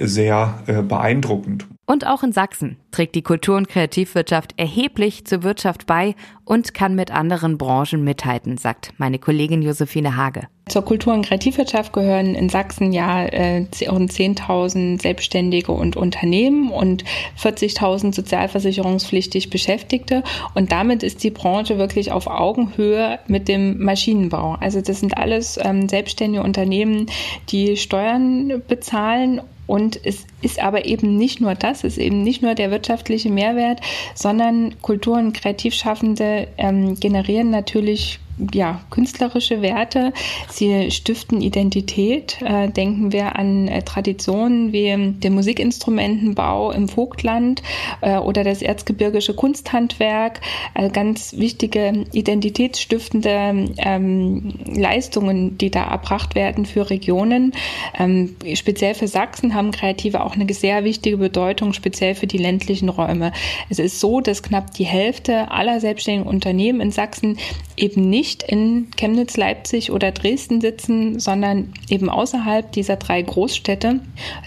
sehr 0.00 0.62
äh, 0.66 0.80
beeindruckend. 0.80 1.66
Und 1.88 2.06
auch 2.06 2.22
in 2.22 2.32
Sachsen 2.32 2.76
trägt 2.90 3.14
die 3.14 3.22
Kultur- 3.22 3.56
und 3.56 3.66
Kreativwirtschaft 3.66 4.52
erheblich 4.58 5.24
zur 5.24 5.42
Wirtschaft 5.42 5.86
bei 5.86 6.14
und 6.44 6.74
kann 6.74 6.94
mit 6.94 7.10
anderen 7.10 7.56
Branchen 7.56 8.04
mithalten, 8.04 8.58
sagt 8.58 8.92
meine 8.98 9.18
Kollegin 9.18 9.62
Josephine 9.62 10.14
Hage. 10.14 10.48
Zur 10.68 10.84
Kultur- 10.84 11.14
und 11.14 11.24
Kreativwirtschaft 11.24 11.94
gehören 11.94 12.34
in 12.34 12.50
Sachsen 12.50 12.92
ja 12.92 13.24
äh, 13.24 13.64
10.000 13.72 15.00
Selbstständige 15.00 15.72
und 15.72 15.96
Unternehmen 15.96 16.70
und 16.70 17.04
40.000 17.40 18.14
sozialversicherungspflichtig 18.14 19.48
Beschäftigte. 19.48 20.22
Und 20.54 20.72
damit 20.72 21.02
ist 21.02 21.24
die 21.24 21.30
Branche 21.30 21.78
wirklich 21.78 22.12
auf 22.12 22.26
Augenhöhe 22.26 23.18
mit 23.28 23.48
dem 23.48 23.82
Maschinenbau. 23.82 24.58
Also 24.60 24.82
das 24.82 25.00
sind 25.00 25.16
alles 25.16 25.58
ähm, 25.62 25.88
selbstständige 25.88 26.42
Unternehmen, 26.42 27.06
die 27.48 27.78
Steuern 27.78 28.60
bezahlen 28.68 29.40
und 29.68 30.00
es 30.04 30.26
ist 30.40 30.60
aber 30.60 30.86
eben 30.86 31.16
nicht 31.16 31.40
nur 31.40 31.54
das, 31.54 31.84
es 31.84 31.92
ist 31.92 31.98
eben 31.98 32.22
nicht 32.22 32.42
nur 32.42 32.54
der 32.54 32.72
wirtschaftliche 32.72 33.30
Mehrwert, 33.30 33.80
sondern 34.14 34.80
Kultur- 34.80 35.18
und 35.18 35.34
Kreativschaffende 35.34 36.48
ähm, 36.56 36.98
generieren 36.98 37.50
natürlich 37.50 38.18
ja, 38.52 38.80
künstlerische 38.90 39.62
Werte. 39.62 40.12
Sie 40.48 40.90
stiften 40.90 41.40
Identität. 41.40 42.40
Äh, 42.42 42.68
denken 42.68 43.12
wir 43.12 43.36
an 43.36 43.68
äh, 43.68 43.82
Traditionen 43.82 44.72
wie 44.72 44.88
den 45.18 45.34
Musikinstrumentenbau 45.34 46.72
im 46.72 46.88
Vogtland 46.88 47.62
äh, 48.00 48.18
oder 48.18 48.44
das 48.44 48.62
erzgebirgische 48.62 49.34
Kunsthandwerk. 49.34 50.40
Äh, 50.74 50.90
ganz 50.90 51.34
wichtige 51.36 52.04
identitätsstiftende 52.12 53.74
ähm, 53.78 54.54
Leistungen, 54.66 55.58
die 55.58 55.70
da 55.70 55.84
erbracht 55.84 56.34
werden 56.34 56.66
für 56.66 56.90
Regionen. 56.90 57.52
Ähm, 57.98 58.36
speziell 58.54 58.94
für 58.94 59.08
Sachsen 59.08 59.54
haben 59.54 59.70
Kreative 59.70 60.24
auch 60.24 60.34
eine 60.34 60.52
sehr 60.52 60.84
wichtige 60.84 61.16
Bedeutung, 61.16 61.72
speziell 61.72 62.14
für 62.14 62.26
die 62.26 62.38
ländlichen 62.38 62.88
Räume. 62.88 63.32
Es 63.68 63.78
ist 63.78 64.00
so, 64.00 64.20
dass 64.20 64.42
knapp 64.42 64.74
die 64.74 64.84
Hälfte 64.84 65.50
aller 65.50 65.80
selbstständigen 65.80 66.28
Unternehmen 66.28 66.80
in 66.80 66.90
Sachsen 66.90 67.38
eben 67.78 68.08
nicht 68.08 68.42
in 68.42 68.88
Chemnitz, 68.96 69.36
Leipzig 69.36 69.90
oder 69.90 70.12
Dresden 70.12 70.60
sitzen, 70.60 71.18
sondern 71.18 71.72
eben 71.88 72.10
außerhalb 72.10 72.70
dieser 72.72 72.96
drei 72.96 73.22
Großstädte. 73.22 74.00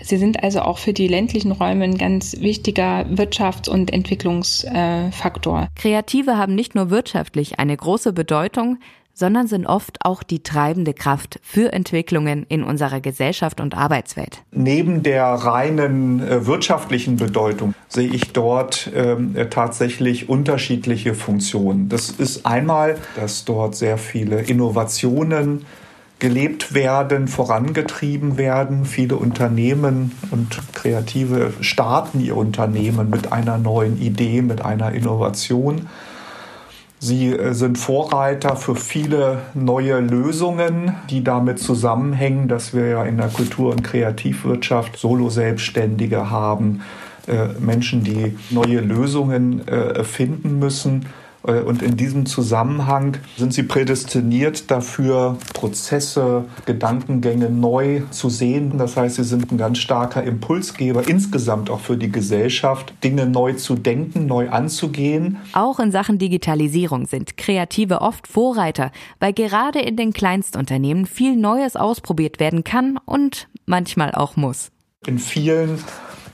Sie 0.04 0.18
sind 0.18 0.44
also 0.44 0.62
auch 0.62 0.78
für 0.78 0.94
die 0.94 1.08
ländlichen 1.08 1.52
Räume 1.52 1.86
ein 1.86 1.98
ganz 1.98 2.40
wichtiger 2.40 3.06
Wirtschafts- 3.08 3.70
und 3.70 3.92
Entwicklungsfaktor. 3.92 5.68
Kreative 5.76 6.38
haben 6.38 6.56
nicht 6.56 6.76
nur 6.76 6.90
wirtschaftlich 6.90 7.60
eine 7.60 7.76
große 7.76 8.14
Bedeutung, 8.14 8.78
sondern 9.14 9.48
sind 9.48 9.66
oft 9.66 9.98
auch 10.04 10.24
die 10.24 10.44
treibende 10.44 10.94
Kraft 10.94 11.40
für 11.44 11.74
Entwicklungen 11.74 12.46
in 12.50 12.64
unserer 12.64 13.02
Gesellschaft 13.02 13.60
und 13.60 13.76
Arbeitswelt. 13.76 14.44
Neben 14.52 15.04
der 15.04 15.26
reinen 15.26 16.22
äh, 16.22 16.46
wirtschaftlichen 16.46 17.18
Bedeutung 17.18 17.74
sehe 17.88 18.10
ich 18.10 18.32
dort 18.34 18.90
ähm, 18.96 19.36
äh, 19.36 19.48
tatsächlich 19.48 20.30
unterschiedliche 20.30 21.14
Funktionen. 21.14 21.90
Das 21.90 22.10
ist 22.10 22.46
einmal, 22.46 22.98
dass 23.16 23.46
dort 23.46 23.76
sehr 23.76 23.98
viele 23.98 24.42
Innovationen 24.42 25.66
gelebt 26.22 26.76
werden, 26.76 27.28
vorangetrieben 27.28 28.38
werden. 28.38 28.86
Viele 28.86 29.16
Unternehmen 29.16 30.12
und 30.30 30.60
Kreative 30.74 31.52
starten 31.62 32.22
ihr 32.22 32.38
Unternehmen 32.38 33.10
mit 33.10 33.32
einer 33.32 33.58
neuen 33.58 34.00
Idee, 34.00 34.44
mit 34.44 34.64
einer 34.64 34.92
Innovation. 34.92 35.90
Sie 37.04 37.32
äh, 37.32 37.54
sind 37.54 37.80
Vorreiter 37.80 38.56
für 38.56 38.76
viele 38.76 39.40
neue 39.56 40.00
Lösungen, 40.00 40.96
die 41.10 41.24
damit 41.24 41.58
zusammenhängen, 41.58 42.48
dass 42.48 42.76
wir 42.76 42.88
ja 42.88 43.04
in 43.04 43.18
der 43.18 43.30
Kultur- 43.30 43.72
und 43.72 43.84
Kreativwirtschaft 43.84 44.98
Solo-Selbstständige 44.98 46.30
haben, 46.30 46.82
äh, 47.28 47.48
Menschen, 47.60 48.04
die 48.04 48.38
neue 48.52 48.82
Lösungen 48.82 49.68
äh, 49.68 50.04
finden 50.04 50.60
müssen 50.60 51.08
und 51.44 51.82
in 51.82 51.98
diesem 51.98 52.26
Zusammenhang 52.26 53.18
sind 53.38 53.54
sie 53.54 53.64
prädestiniert 53.64 54.70
dafür, 54.70 55.38
Prozesse, 55.54 56.46
Gedankengänge 56.66 57.50
neu 57.50 58.02
zu 58.12 58.30
sehen. 58.30 58.78
Das 58.78 58.96
heißt, 58.96 59.16
sie 59.16 59.24
sind 59.24 59.52
ein 59.52 59.58
ganz 59.58 59.80
starker 59.80 60.24
Impulsgeber 60.24 61.08
insgesamt 61.08 61.70
auch 61.70 61.80
für 61.80 61.98
die 61.98 62.12
Gesellschaft, 62.12 62.94
Dinge 63.04 63.26
neu 63.26 63.54
zu 63.54 63.76
denken, 63.76 64.28
neu 64.28 64.50
anzugehen. 64.50 65.38
Auch 65.54 65.80
in 65.80 65.92
Sachen 65.92 66.20
Digitalisierung 66.20 67.08
sind 67.08 67.38
Kreative 67.38 68.02
oft 68.02 68.28
Vorreiter, 68.28 68.92
weil 69.20 69.34
gerade 69.34 69.80
in 69.80 69.98
den 69.98 70.14
Kleinstunternehmen 70.14 71.08
viel 71.08 71.36
Neues 71.36 71.76
ausprobiert 71.76 72.40
werden 72.40 72.64
kann 72.64 73.00
und 73.06 73.48
manchmal 73.66 74.12
auch 74.12 74.36
muss. 74.36 74.70
In 75.08 75.18
vielen 75.18 75.80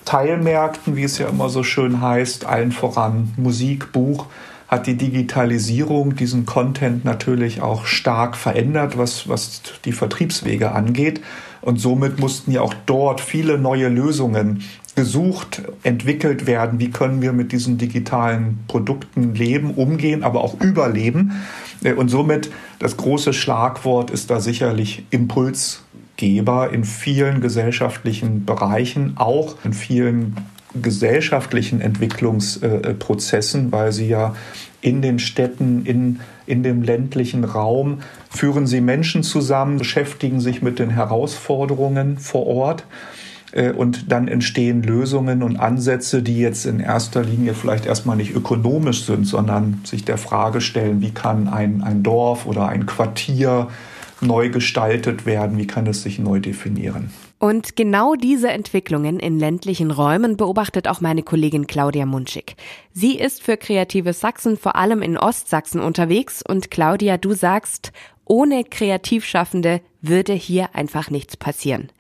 Teilmärkten, 0.04 0.96
wie 0.96 1.04
es 1.04 1.18
ja 1.18 1.30
immer 1.30 1.50
so 1.50 1.64
schön 1.64 2.02
heißt, 2.02 2.46
allen 2.46 2.72
voran 2.72 3.34
Musik, 3.38 3.92
Buch, 3.94 4.28
hat 4.68 4.86
die 4.86 4.96
Digitalisierung 4.96 6.16
diesen 6.16 6.46
Content 6.46 7.06
natürlich 7.06 7.62
auch 7.62 7.86
stark 7.86 8.36
verändert, 8.36 8.98
was, 8.98 9.30
was 9.30 9.62
die 9.86 9.94
Vertriebswege 9.94 10.72
angeht. 10.72 11.22
Und 11.62 11.80
somit 11.80 12.20
mussten 12.20 12.52
ja 12.52 12.62
auch 12.62 12.74
dort 12.86 13.22
viele 13.22 13.58
neue 13.58 13.88
Lösungen 13.88 14.64
gesucht, 14.96 15.62
entwickelt 15.84 16.48
werden. 16.48 16.80
Wie 16.80 16.90
können 16.90 17.22
wir 17.22 17.32
mit 17.32 17.52
diesen 17.52 17.78
digitalen 17.78 18.60
Produkten 18.68 19.36
leben, 19.36 19.72
umgehen, 19.72 20.24
aber 20.24 20.44
auch 20.44 20.60
überleben? 20.60 21.34
Und 21.96 22.10
somit 22.10 22.50
das 22.80 22.98
große 22.98 23.32
Schlagwort 23.32 24.12
ist 24.12 24.30
da 24.32 24.40
sicherlich 24.40 25.06
Impulsgeber 25.12 26.72
in 26.74 26.84
vielen 26.84 27.42
gesellschaftlichen 27.42 28.46
Bereichen, 28.46 29.14
auch 29.16 29.56
in 29.64 29.74
vielen 29.74 30.36
gesellschaftlichen 30.82 31.82
Entwicklungsprozessen, 31.82 33.72
weil 33.72 33.92
sie 33.92 34.08
ja 34.08 34.36
in 34.82 35.02
den 35.02 35.20
Städten, 35.20 35.86
in, 35.86 36.20
in 36.46 36.64
dem 36.64 36.82
ländlichen 36.82 37.44
Raum 37.44 38.00
führen 38.30 38.68
sie 38.68 38.82
Menschen 38.82 39.24
zusammen, 39.24 39.78
beschäftigen 39.78 40.40
sich 40.40 40.62
mit 40.62 40.80
den 40.80 40.90
Herausforderungen 40.90 42.18
vor 42.18 42.48
Ort 42.48 42.86
Äh, 43.52 43.72
und 43.72 44.12
dann 44.12 44.28
entstehen 44.28 44.84
Lösungen 44.84 45.44
und 45.44 45.58
Ansätze, 45.58 46.22
die 46.22 46.40
jetzt 46.40 46.66
in 46.66 46.80
erster 46.80 47.24
Linie 47.24 47.54
vielleicht 47.54 47.86
erstmal 47.86 48.18
nicht 48.18 48.36
ökonomisch 48.36 49.06
sind, 49.06 49.26
sondern 49.26 49.82
sich 49.84 50.06
der 50.06 50.18
Frage 50.18 50.62
stellen, 50.62 51.02
wie 51.02 51.12
kann 51.12 51.48
ein, 51.48 51.82
ein 51.82 52.04
Dorf 52.04 52.46
oder 52.46 52.68
ein 52.68 52.86
Quartier 52.86 53.68
neu 54.22 54.50
gestaltet 54.50 55.26
werden, 55.26 55.58
wie 55.58 55.68
kann 55.68 55.88
es 55.88 56.02
sich 56.02 56.20
neu 56.20 56.40
definieren. 56.40 57.12
Und 57.40 57.76
genau 57.76 58.16
diese 58.16 58.50
Entwicklungen 58.50 59.20
in 59.20 59.38
ländlichen 59.38 59.92
Räumen 59.92 60.38
beobachtet 60.38 60.88
auch 60.88 61.02
meine 61.02 61.22
Kollegin 61.22 61.68
Claudia 61.68 62.08
Munschig. 62.08 62.56
Sie 62.94 63.18
ist 63.18 63.44
für 63.44 63.58
Kreative 63.58 64.14
Sachsen 64.14 64.58
vor 64.58 64.76
allem 64.76 65.04
in 65.04 65.18
Ostsachsen 65.18 65.80
unterwegs 65.80 66.42
und 66.42 66.72
Claudia, 66.72 67.18
du 67.18 67.34
sagst, 67.34 67.92
ohne 68.26 68.64
Kreativschaffende 68.64 69.82
würde 70.02 70.34
hier 70.34 70.74
einfach 70.74 71.12
nichts 71.12 71.38
passieren. 71.38 71.92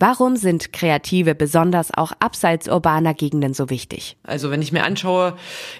Warum 0.00 0.36
sind 0.36 0.72
Kreative 0.72 1.34
besonders 1.34 1.92
auch 1.92 2.12
abseits 2.20 2.68
urbaner 2.68 3.14
Gegenden 3.14 3.52
so 3.52 3.68
wichtig? 3.68 4.16
Also 4.22 4.52
wenn 4.52 4.62
ich 4.62 4.70
mir 4.70 4.84
anschaue, 4.84 5.32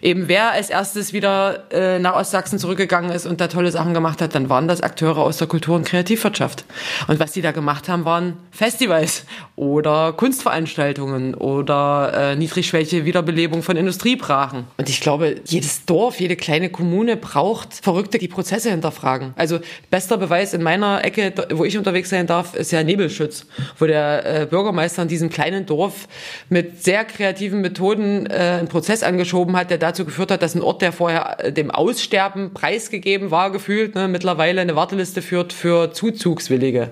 eben 0.02 0.26
wer 0.26 0.50
als 0.50 0.70
erstes 0.70 1.12
wieder 1.12 1.70
äh, 1.70 2.00
nach 2.00 2.16
Ostsachsen 2.16 2.58
zurückgegangen 2.58 3.12
ist 3.12 3.26
und 3.26 3.40
da 3.40 3.46
tolle 3.46 3.70
Sachen 3.70 3.94
gemacht 3.94 4.20
hat, 4.20 4.34
dann 4.34 4.48
waren 4.48 4.66
das 4.66 4.80
Akteure 4.80 5.18
aus 5.18 5.36
der 5.36 5.46
Kultur- 5.46 5.76
und 5.76 5.86
Kreativwirtschaft. 5.86 6.64
Und 7.06 7.20
was 7.20 7.30
die 7.30 7.42
da 7.42 7.52
gemacht 7.52 7.88
haben, 7.88 8.04
waren 8.04 8.38
Festivals 8.50 9.24
oder 9.54 10.12
Kunstveranstaltungen 10.14 11.36
oder 11.36 12.12
äh, 12.32 12.36
niedrigschwellige 12.36 13.04
Wiederbelebung 13.04 13.62
von 13.62 13.76
Industriebrachen. 13.76 14.64
Und 14.78 14.88
ich 14.88 15.00
glaube, 15.00 15.36
jedes 15.44 15.84
Dorf, 15.84 16.18
jede 16.18 16.34
kleine 16.34 16.70
Kommune 16.70 17.16
braucht 17.16 17.74
Verrückte, 17.74 18.18
die 18.18 18.26
Prozesse 18.26 18.70
hinterfragen. 18.70 19.32
Also 19.36 19.60
bester 19.92 20.16
Beweis 20.16 20.54
in 20.54 20.62
meiner 20.64 21.04
Ecke, 21.04 21.32
wo 21.52 21.64
ich 21.64 21.78
unterwegs 21.78 22.10
sein 22.10 22.26
darf, 22.26 22.56
ist 22.56 22.72
ja 22.72 22.82
Nebelschutz, 22.82 23.46
wo 23.78 23.86
der 23.86 24.07
äh, 24.16 24.46
Bürgermeister 24.46 25.02
in 25.02 25.08
diesem 25.08 25.30
kleinen 25.30 25.66
Dorf 25.66 26.08
mit 26.48 26.82
sehr 26.84 27.04
kreativen 27.04 27.60
Methoden 27.60 28.26
äh, 28.26 28.58
einen 28.58 28.68
Prozess 28.68 29.02
angeschoben 29.02 29.56
hat, 29.56 29.70
der 29.70 29.78
dazu 29.78 30.04
geführt 30.04 30.30
hat, 30.30 30.42
dass 30.42 30.54
ein 30.54 30.62
Ort, 30.62 30.82
der 30.82 30.92
vorher 30.92 31.44
äh, 31.44 31.52
dem 31.52 31.70
Aussterben 31.70 32.52
preisgegeben 32.54 33.30
war, 33.30 33.50
gefühlt, 33.52 33.94
ne, 33.94 34.08
mittlerweile 34.08 34.60
eine 34.60 34.76
Warteliste 34.76 35.22
führt 35.22 35.52
für 35.52 35.92
Zuzugswillige. 35.92 36.90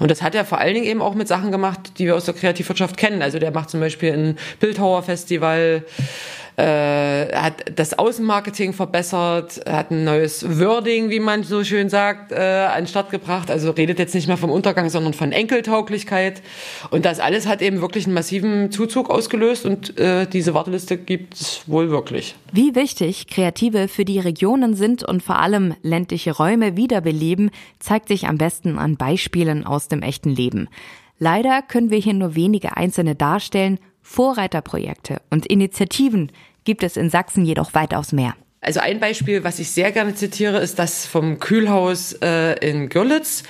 Und 0.00 0.10
das 0.10 0.22
hat 0.22 0.34
er 0.34 0.44
vor 0.44 0.58
allen 0.58 0.74
Dingen 0.74 0.86
eben 0.86 1.02
auch 1.02 1.14
mit 1.14 1.28
Sachen 1.28 1.50
gemacht, 1.50 1.98
die 1.98 2.06
wir 2.06 2.16
aus 2.16 2.24
der 2.24 2.34
Kreativwirtschaft 2.34 2.96
kennen. 2.96 3.22
Also 3.22 3.38
der 3.38 3.50
macht 3.50 3.70
zum 3.70 3.80
Beispiel 3.80 4.12
ein 4.12 4.38
Bildhauerfestival, 4.60 5.84
äh, 6.56 7.34
hat 7.34 7.64
das 7.74 7.98
Außenmarketing 7.98 8.72
verbessert, 8.72 9.60
hat 9.68 9.90
ein 9.90 10.04
neues 10.04 10.58
Wording, 10.58 11.10
wie 11.10 11.20
man 11.20 11.42
so 11.42 11.64
schön 11.64 11.88
sagt, 11.90 12.32
äh, 12.32 12.36
an 12.36 12.86
gebracht. 13.10 13.50
Also 13.50 13.72
redet 13.72 13.98
jetzt 13.98 14.14
nicht 14.14 14.26
mehr 14.26 14.38
vom 14.38 14.50
Untergang, 14.50 14.88
sondern 14.88 15.12
von 15.12 15.32
Enkeltauglichkeit. 15.32 16.40
Und 16.90 17.04
das 17.04 17.20
alles 17.20 17.46
hat 17.46 17.60
eben 17.60 17.82
wirklich 17.82 18.06
einen 18.06 18.14
massiven 18.14 18.72
Zuzug 18.72 19.10
ausgelöst 19.10 19.66
und 19.66 19.98
äh, 19.98 20.26
diese 20.26 20.54
Warteliste 20.54 20.96
gibt 20.96 21.34
es 21.34 21.62
wohl 21.66 21.90
wirklich. 21.90 22.34
Wie 22.52 22.74
wichtig 22.74 23.26
Kreative 23.26 23.88
für 23.88 24.06
die 24.06 24.18
Regionen 24.18 24.74
sind 24.74 25.02
und 25.04 25.22
vor 25.22 25.38
allem 25.38 25.74
ländliche 25.82 26.32
Räume 26.32 26.76
wiederbeleben, 26.76 27.50
zeigt 27.78 28.08
sich 28.08 28.26
am 28.26 28.38
besten 28.38 28.78
an 28.78 28.96
Beispielen 28.96 29.66
aus 29.66 29.88
dem 29.88 30.00
echten 30.00 30.30
Leben. 30.30 30.68
Leider 31.18 31.62
können 31.62 31.90
wir 31.90 31.98
hier 31.98 32.14
nur 32.14 32.34
wenige 32.34 32.76
einzelne 32.76 33.14
darstellen, 33.14 33.78
Vorreiterprojekte 34.06 35.20
und 35.30 35.46
Initiativen 35.46 36.30
gibt 36.64 36.84
es 36.84 36.96
in 36.96 37.10
Sachsen 37.10 37.44
jedoch 37.44 37.74
weitaus 37.74 38.12
mehr. 38.12 38.34
Also 38.60 38.80
ein 38.80 39.00
Beispiel, 39.00 39.44
was 39.44 39.58
ich 39.58 39.70
sehr 39.70 39.92
gerne 39.92 40.14
zitiere, 40.14 40.58
ist 40.58 40.78
das 40.78 41.06
vom 41.06 41.38
Kühlhaus 41.38 42.14
äh, 42.22 42.54
in 42.66 42.88
Görlitz. 42.88 43.42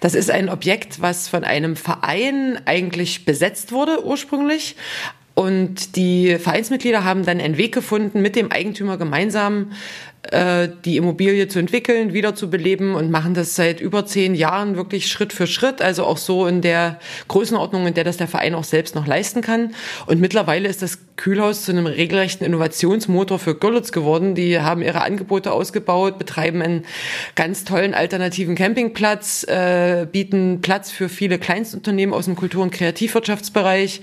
Das 0.00 0.14
ist 0.14 0.30
ein 0.30 0.48
Objekt, 0.48 1.02
was 1.02 1.28
von 1.28 1.44
einem 1.44 1.76
Verein 1.76 2.58
eigentlich 2.64 3.24
besetzt 3.24 3.72
wurde 3.72 4.04
ursprünglich. 4.04 4.76
Und 5.34 5.96
die 5.96 6.38
Vereinsmitglieder 6.38 7.04
haben 7.04 7.24
dann 7.24 7.40
einen 7.40 7.56
Weg 7.56 7.74
gefunden, 7.74 8.22
mit 8.22 8.36
dem 8.36 8.52
Eigentümer 8.52 8.96
gemeinsam 8.96 9.72
die 10.84 10.96
Immobilie 10.96 11.48
zu 11.48 11.58
entwickeln, 11.58 12.12
wieder 12.12 12.34
zu 12.34 12.48
beleben 12.48 12.94
und 12.94 13.10
machen 13.10 13.34
das 13.34 13.54
seit 13.54 13.80
über 13.80 14.06
zehn 14.06 14.34
Jahren 14.34 14.76
wirklich 14.76 15.08
Schritt 15.08 15.32
für 15.32 15.46
Schritt, 15.46 15.82
also 15.82 16.04
auch 16.04 16.16
so 16.16 16.46
in 16.46 16.62
der 16.62 16.98
Größenordnung, 17.28 17.86
in 17.86 17.94
der 17.94 18.04
das 18.04 18.16
der 18.16 18.28
Verein 18.28 18.54
auch 18.54 18.64
selbst 18.64 18.94
noch 18.94 19.06
leisten 19.06 19.42
kann. 19.42 19.74
Und 20.06 20.20
mittlerweile 20.20 20.68
ist 20.68 20.82
das 20.82 20.98
Kühlhaus 21.16 21.64
zu 21.64 21.72
einem 21.72 21.86
regelrechten 21.86 22.44
Innovationsmotor 22.44 23.38
für 23.38 23.54
Görlitz 23.54 23.92
geworden. 23.92 24.34
Die 24.34 24.58
haben 24.60 24.82
ihre 24.82 25.02
Angebote 25.02 25.52
ausgebaut, 25.52 26.18
betreiben 26.18 26.60
einen 26.60 26.84
ganz 27.36 27.64
tollen 27.64 27.94
alternativen 27.94 28.56
Campingplatz, 28.56 29.44
äh, 29.44 30.06
bieten 30.10 30.60
Platz 30.60 30.90
für 30.90 31.08
viele 31.08 31.38
Kleinstunternehmen 31.38 32.14
aus 32.14 32.24
dem 32.24 32.34
Kultur- 32.34 32.62
und 32.62 32.72
Kreativwirtschaftsbereich 32.72 34.00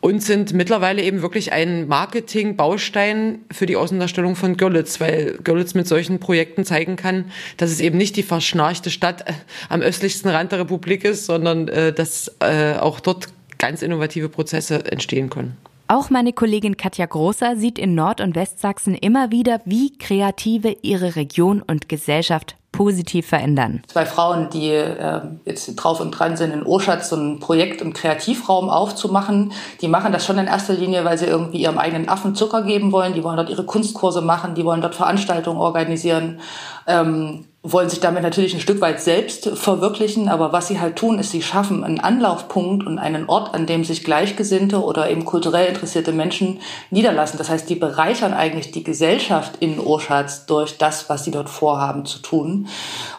und 0.00 0.22
sind 0.22 0.52
mittlerweile 0.52 1.02
eben 1.02 1.22
wirklich 1.22 1.52
ein 1.52 1.88
Marketing-Baustein 1.88 3.40
für 3.50 3.66
die 3.66 3.76
Außendarstellung 3.76 4.36
von 4.36 4.56
Görlitz, 4.56 5.00
weil 5.00 5.38
Görlitz 5.42 5.51
mit 5.74 5.86
solchen 5.86 6.18
Projekten 6.18 6.64
zeigen 6.64 6.96
kann, 6.96 7.30
dass 7.56 7.70
es 7.70 7.80
eben 7.80 7.98
nicht 7.98 8.16
die 8.16 8.22
verschnarchte 8.22 8.90
Stadt 8.90 9.28
äh, 9.28 9.32
am 9.68 9.80
östlichsten 9.80 10.28
Rand 10.28 10.52
der 10.52 10.60
Republik 10.60 11.04
ist, 11.04 11.26
sondern 11.26 11.68
äh, 11.68 11.92
dass 11.92 12.34
äh, 12.40 12.74
auch 12.74 13.00
dort 13.00 13.28
ganz 13.58 13.82
innovative 13.82 14.28
Prozesse 14.28 14.84
entstehen 14.90 15.30
können. 15.30 15.56
Auch 15.92 16.08
meine 16.08 16.32
Kollegin 16.32 16.78
Katja 16.78 17.04
Großer 17.04 17.56
sieht 17.56 17.78
in 17.78 17.94
Nord- 17.94 18.22
und 18.22 18.34
Westsachsen 18.34 18.94
immer 18.94 19.30
wieder, 19.30 19.60
wie 19.66 19.92
Kreative 19.98 20.74
ihre 20.80 21.16
Region 21.16 21.60
und 21.60 21.90
Gesellschaft 21.90 22.56
positiv 22.72 23.26
verändern. 23.26 23.82
Zwei 23.88 24.06
Frauen, 24.06 24.48
die 24.48 24.70
äh, 24.70 25.20
jetzt 25.44 25.66
drauf 25.74 26.00
und 26.00 26.12
dran 26.12 26.38
sind, 26.38 26.54
in 26.54 26.62
Oschatz 26.62 27.10
so 27.10 27.16
ein 27.16 27.40
Projekt- 27.40 27.82
und 27.82 27.92
Kreativraum 27.92 28.70
aufzumachen, 28.70 29.52
die 29.82 29.88
machen 29.88 30.12
das 30.12 30.24
schon 30.24 30.38
in 30.38 30.46
erster 30.46 30.72
Linie, 30.72 31.04
weil 31.04 31.18
sie 31.18 31.26
irgendwie 31.26 31.58
ihrem 31.58 31.76
eigenen 31.76 32.08
Affen 32.08 32.34
Zucker 32.34 32.62
geben 32.62 32.90
wollen. 32.90 33.12
Die 33.12 33.22
wollen 33.22 33.36
dort 33.36 33.50
ihre 33.50 33.66
Kunstkurse 33.66 34.22
machen, 34.22 34.54
die 34.54 34.64
wollen 34.64 34.80
dort 34.80 34.94
Veranstaltungen 34.94 35.60
organisieren. 35.60 36.40
Ähm, 36.86 37.44
wollen 37.64 37.88
sich 37.88 38.00
damit 38.00 38.24
natürlich 38.24 38.54
ein 38.54 38.60
Stück 38.60 38.80
weit 38.80 39.00
selbst 39.00 39.48
verwirklichen, 39.50 40.28
aber 40.28 40.52
was 40.52 40.66
sie 40.66 40.80
halt 40.80 40.96
tun, 40.96 41.20
ist, 41.20 41.30
sie 41.30 41.42
schaffen 41.42 41.84
einen 41.84 42.00
Anlaufpunkt 42.00 42.84
und 42.84 42.98
einen 42.98 43.28
Ort, 43.28 43.54
an 43.54 43.66
dem 43.66 43.84
sich 43.84 44.02
Gleichgesinnte 44.02 44.82
oder 44.82 45.08
eben 45.08 45.24
kulturell 45.24 45.68
interessierte 45.68 46.12
Menschen 46.12 46.58
niederlassen. 46.90 47.38
Das 47.38 47.50
heißt, 47.50 47.70
die 47.70 47.76
bereichern 47.76 48.34
eigentlich 48.34 48.72
die 48.72 48.82
Gesellschaft 48.82 49.58
in 49.60 49.78
Oschatz 49.78 50.46
durch 50.46 50.76
das, 50.76 51.08
was 51.08 51.24
sie 51.24 51.30
dort 51.30 51.48
vorhaben 51.48 52.04
zu 52.04 52.18
tun. 52.18 52.66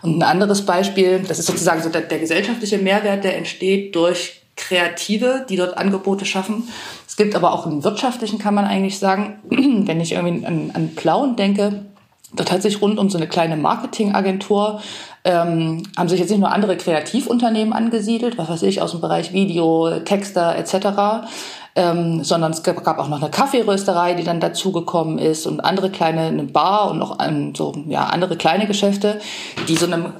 Und 0.01 0.17
ein 0.17 0.23
anderes 0.23 0.65
Beispiel, 0.65 1.19
das 1.25 1.39
ist 1.39 1.45
sozusagen 1.45 1.81
so 1.81 1.87
der, 1.87 2.01
der 2.01 2.19
gesellschaftliche 2.19 2.79
Mehrwert, 2.79 3.23
der 3.23 3.37
entsteht 3.37 3.95
durch 3.95 4.41
Kreative, 4.57 5.45
die 5.47 5.55
dort 5.55 5.77
Angebote 5.77 6.25
schaffen. 6.25 6.67
Es 7.07 7.15
gibt 7.15 7.35
aber 7.35 7.53
auch 7.53 7.65
einen 7.65 7.85
wirtschaftlichen, 7.85 8.39
kann 8.39 8.53
man 8.53 8.65
eigentlich 8.65 8.99
sagen, 8.99 9.39
wenn 9.49 10.01
ich 10.01 10.11
irgendwie 10.11 10.45
an, 10.45 10.71
an 10.73 10.95
Plauen 10.95 11.37
denke, 11.37 11.85
Dort 12.35 12.51
hat 12.51 12.61
sich 12.61 12.81
rund 12.81 12.99
um 12.99 13.09
so 13.09 13.17
eine 13.17 13.27
kleine 13.27 13.55
Marketingagentur 13.57 14.81
ähm, 15.23 15.83
haben 15.97 16.09
sich 16.09 16.19
jetzt 16.19 16.29
nicht 16.29 16.39
nur 16.39 16.51
andere 16.51 16.75
Kreativunternehmen 16.75 17.73
angesiedelt, 17.73 18.37
was 18.37 18.49
weiß 18.49 18.63
ich, 18.63 18.81
aus 18.81 18.91
dem 18.91 19.01
Bereich 19.01 19.33
Video, 19.33 19.99
Texter 19.99 20.55
etc., 20.57 21.27
ähm, 21.75 22.23
sondern 22.23 22.51
es 22.51 22.61
gab 22.61 22.99
auch 22.99 23.07
noch 23.07 23.21
eine 23.21 23.31
Kaffeerösterei, 23.31 24.13
die 24.13 24.23
dann 24.23 24.39
dazugekommen 24.39 25.17
ist 25.17 25.47
und 25.47 25.61
andere 25.61 25.89
kleine, 25.89 26.21
eine 26.21 26.43
Bar 26.43 26.91
und 26.91 26.99
noch 26.99 27.17
ähm, 27.19 27.55
so 27.55 27.73
ja 27.87 28.05
andere 28.05 28.37
kleine 28.37 28.67
Geschäfte, 28.67 29.19
die 29.67 29.75
so 29.75 29.87
einem 29.87 30.13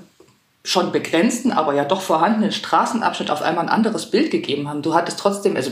schon 0.64 0.92
begrenzten, 0.92 1.52
aber 1.52 1.74
ja 1.74 1.84
doch 1.84 2.02
vorhandenen 2.02 2.52
Straßenabschnitt 2.52 3.30
auf 3.30 3.42
einmal 3.42 3.66
ein 3.66 3.70
anderes 3.70 4.10
Bild 4.10 4.32
gegeben 4.32 4.70
haben. 4.70 4.82
Du 4.82 4.96
hattest 4.96 5.20
trotzdem, 5.20 5.56
also 5.56 5.72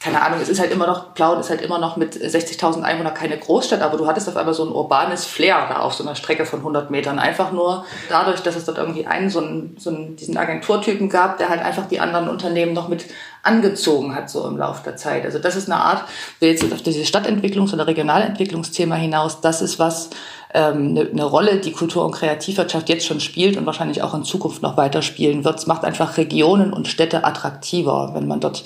keine 0.00 0.22
Ahnung, 0.22 0.40
es 0.40 0.48
ist 0.48 0.58
halt 0.58 0.72
immer 0.72 0.86
noch, 0.86 1.12
Plauen 1.12 1.40
ist 1.40 1.50
halt 1.50 1.60
immer 1.60 1.78
noch 1.78 1.98
mit 1.98 2.14
60.000 2.14 2.80
Einwohnern 2.80 3.12
keine 3.12 3.36
Großstadt, 3.36 3.82
aber 3.82 3.98
du 3.98 4.06
hattest 4.06 4.30
auf 4.30 4.36
einmal 4.38 4.54
so 4.54 4.64
ein 4.64 4.72
urbanes 4.72 5.26
Flair 5.26 5.66
da 5.68 5.80
auf 5.80 5.92
so 5.92 6.02
einer 6.02 6.14
Strecke 6.14 6.46
von 6.46 6.60
100 6.60 6.90
Metern. 6.90 7.18
Einfach 7.18 7.52
nur 7.52 7.84
dadurch, 8.08 8.40
dass 8.40 8.56
es 8.56 8.64
dort 8.64 8.78
irgendwie 8.78 9.06
einen, 9.06 9.28
so 9.28 9.40
einen, 9.40 9.76
so 9.78 9.90
einen, 9.90 10.16
diesen 10.16 10.38
Agenturtypen 10.38 11.10
gab, 11.10 11.36
der 11.36 11.50
halt 11.50 11.60
einfach 11.60 11.86
die 11.86 12.00
anderen 12.00 12.30
Unternehmen 12.30 12.72
noch 12.72 12.88
mit 12.88 13.04
angezogen 13.42 14.14
hat, 14.14 14.30
so 14.30 14.46
im 14.48 14.56
Laufe 14.56 14.82
der 14.84 14.96
Zeit. 14.96 15.24
Also 15.26 15.38
das 15.38 15.54
ist 15.54 15.70
eine 15.70 15.80
Art, 15.80 16.04
wir 16.38 16.48
jetzt 16.48 16.64
auf 16.72 16.82
dieses 16.82 17.06
Stadtentwicklungs- 17.06 17.74
oder 17.74 17.86
Regionalentwicklungsthema 17.86 18.94
hinaus, 18.94 19.42
das 19.42 19.60
ist 19.60 19.78
was, 19.78 20.10
ähm, 20.52 20.88
eine, 20.88 21.08
eine 21.08 21.24
Rolle, 21.24 21.56
die 21.58 21.72
Kultur- 21.72 22.04
und 22.04 22.12
Kreativwirtschaft 22.12 22.88
jetzt 22.88 23.06
schon 23.06 23.20
spielt 23.20 23.56
und 23.56 23.66
wahrscheinlich 23.66 24.02
auch 24.02 24.14
in 24.14 24.24
Zukunft 24.24 24.62
noch 24.62 24.76
weiter 24.76 25.00
spielen 25.02 25.44
wird. 25.44 25.58
Es 25.58 25.66
macht 25.66 25.84
einfach 25.84 26.16
Regionen 26.16 26.72
und 26.72 26.88
Städte 26.88 27.24
attraktiver, 27.24 28.10
wenn 28.14 28.26
man 28.26 28.40
dort 28.40 28.64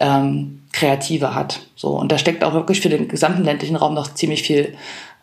ähm, 0.00 0.62
Kreative 0.72 1.34
hat. 1.34 1.60
So 1.76 1.98
und 1.98 2.10
da 2.10 2.18
steckt 2.18 2.44
auch 2.44 2.54
wirklich 2.54 2.80
für 2.80 2.88
den 2.88 3.08
gesamten 3.08 3.44
ländlichen 3.44 3.76
Raum 3.76 3.94
noch 3.94 4.14
ziemlich 4.14 4.42
viel 4.42 4.74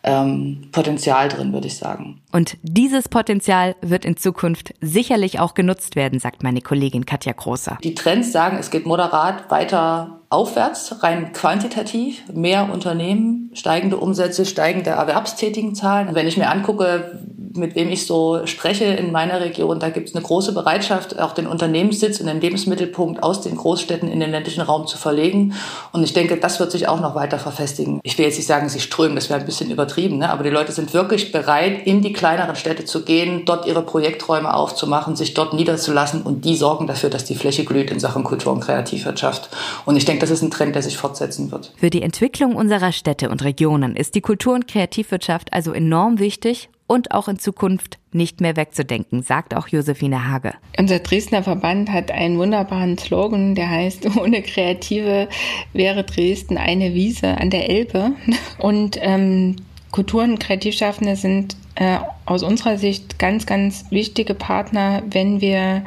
ähm, 0.04 0.68
Potenzial 0.72 1.28
drin, 1.28 1.52
würde 1.52 1.68
ich 1.68 1.76
sagen. 1.76 2.20
Und 2.32 2.56
dieses 2.62 3.08
Potenzial 3.08 3.76
wird 3.82 4.04
in 4.04 4.16
Zukunft 4.16 4.74
sicherlich 4.80 5.38
auch 5.38 5.54
genutzt 5.54 5.96
werden, 5.96 6.18
sagt 6.18 6.42
meine 6.42 6.60
Kollegin 6.60 7.06
Katja 7.06 7.32
Großer. 7.32 7.78
Die 7.84 7.94
Trends 7.94 8.32
sagen, 8.32 8.56
es 8.58 8.70
geht 8.70 8.86
moderat 8.86 9.50
weiter 9.50 10.21
aufwärts, 10.32 11.02
rein 11.02 11.32
quantitativ, 11.32 12.22
mehr 12.32 12.70
Unternehmen, 12.72 13.50
steigende 13.54 13.98
Umsätze, 13.98 14.46
steigende 14.46 14.90
erwerbstätigen 14.90 15.74
Zahlen. 15.74 16.14
wenn 16.14 16.26
ich 16.26 16.36
mir 16.36 16.50
angucke, 16.50 17.20
mit 17.56 17.74
wem 17.74 17.90
ich 17.90 18.06
so 18.06 18.46
spreche 18.46 18.84
in 18.84 19.12
meiner 19.12 19.40
Region, 19.40 19.78
da 19.78 19.90
gibt 19.90 20.08
es 20.08 20.14
eine 20.14 20.24
große 20.24 20.52
Bereitschaft, 20.52 21.18
auch 21.18 21.32
den 21.32 21.46
Unternehmenssitz 21.46 22.20
und 22.20 22.26
den 22.26 22.40
Lebensmittelpunkt 22.40 23.22
aus 23.22 23.40
den 23.40 23.56
Großstädten 23.56 24.10
in 24.10 24.20
den 24.20 24.30
ländlichen 24.30 24.62
Raum 24.62 24.86
zu 24.86 24.96
verlegen. 24.96 25.54
Und 25.92 26.02
ich 26.02 26.12
denke, 26.12 26.36
das 26.36 26.60
wird 26.60 26.72
sich 26.72 26.88
auch 26.88 27.00
noch 27.00 27.14
weiter 27.14 27.38
verfestigen. 27.38 28.00
Ich 28.02 28.16
will 28.18 28.26
jetzt 28.26 28.36
nicht 28.36 28.46
sagen, 28.46 28.68
sie 28.68 28.80
strömen, 28.80 29.14
das 29.14 29.28
wäre 29.28 29.40
ein 29.40 29.46
bisschen 29.46 29.70
übertrieben, 29.70 30.18
ne? 30.18 30.30
aber 30.30 30.44
die 30.44 30.50
Leute 30.50 30.72
sind 30.72 30.94
wirklich 30.94 31.32
bereit, 31.32 31.86
in 31.86 32.02
die 32.02 32.12
kleineren 32.12 32.56
Städte 32.56 32.84
zu 32.84 33.04
gehen, 33.04 33.44
dort 33.44 33.66
ihre 33.66 33.82
Projekträume 33.82 34.52
aufzumachen, 34.54 35.16
sich 35.16 35.34
dort 35.34 35.52
niederzulassen 35.52 36.22
und 36.22 36.44
die 36.44 36.56
sorgen 36.56 36.86
dafür, 36.86 37.10
dass 37.10 37.24
die 37.24 37.34
Fläche 37.34 37.64
glüht 37.64 37.90
in 37.90 38.00
Sachen 38.00 38.24
Kultur- 38.24 38.52
und 38.52 38.60
Kreativwirtschaft. 38.60 39.50
Und 39.84 39.96
ich 39.96 40.04
denke, 40.04 40.21
das 40.22 40.30
ist 40.30 40.42
ein 40.42 40.50
Trend, 40.50 40.76
der 40.76 40.82
sich 40.82 40.96
fortsetzen 40.96 41.50
wird. 41.50 41.72
Für 41.76 41.90
die 41.90 42.02
Entwicklung 42.02 42.54
unserer 42.54 42.92
Städte 42.92 43.28
und 43.28 43.42
Regionen 43.42 43.96
ist 43.96 44.14
die 44.14 44.20
Kultur- 44.20 44.54
und 44.54 44.68
Kreativwirtschaft 44.68 45.52
also 45.52 45.72
enorm 45.72 46.20
wichtig 46.20 46.68
und 46.86 47.10
auch 47.10 47.26
in 47.26 47.38
Zukunft 47.38 47.98
nicht 48.12 48.40
mehr 48.40 48.54
wegzudenken, 48.54 49.22
sagt 49.22 49.56
auch 49.56 49.66
Josephine 49.66 50.28
Hage. 50.30 50.52
Unser 50.78 51.00
Dresdner 51.00 51.42
Verband 51.42 51.90
hat 51.90 52.12
einen 52.12 52.38
wunderbaren 52.38 52.98
Slogan, 52.98 53.56
der 53.56 53.68
heißt, 53.68 54.16
ohne 54.20 54.42
Kreative 54.42 55.28
wäre 55.72 56.04
Dresden 56.04 56.56
eine 56.56 56.94
Wiese 56.94 57.38
an 57.38 57.50
der 57.50 57.68
Elbe. 57.68 58.12
Und 58.58 58.98
ähm, 59.00 59.56
Kultur- 59.90 60.22
und 60.22 60.38
Kreativschaffende 60.38 61.16
sind 61.16 61.56
äh, 61.74 61.98
aus 62.26 62.44
unserer 62.44 62.78
Sicht 62.78 63.18
ganz, 63.18 63.46
ganz 63.46 63.86
wichtige 63.90 64.34
Partner, 64.34 65.02
wenn 65.10 65.40
wir 65.40 65.84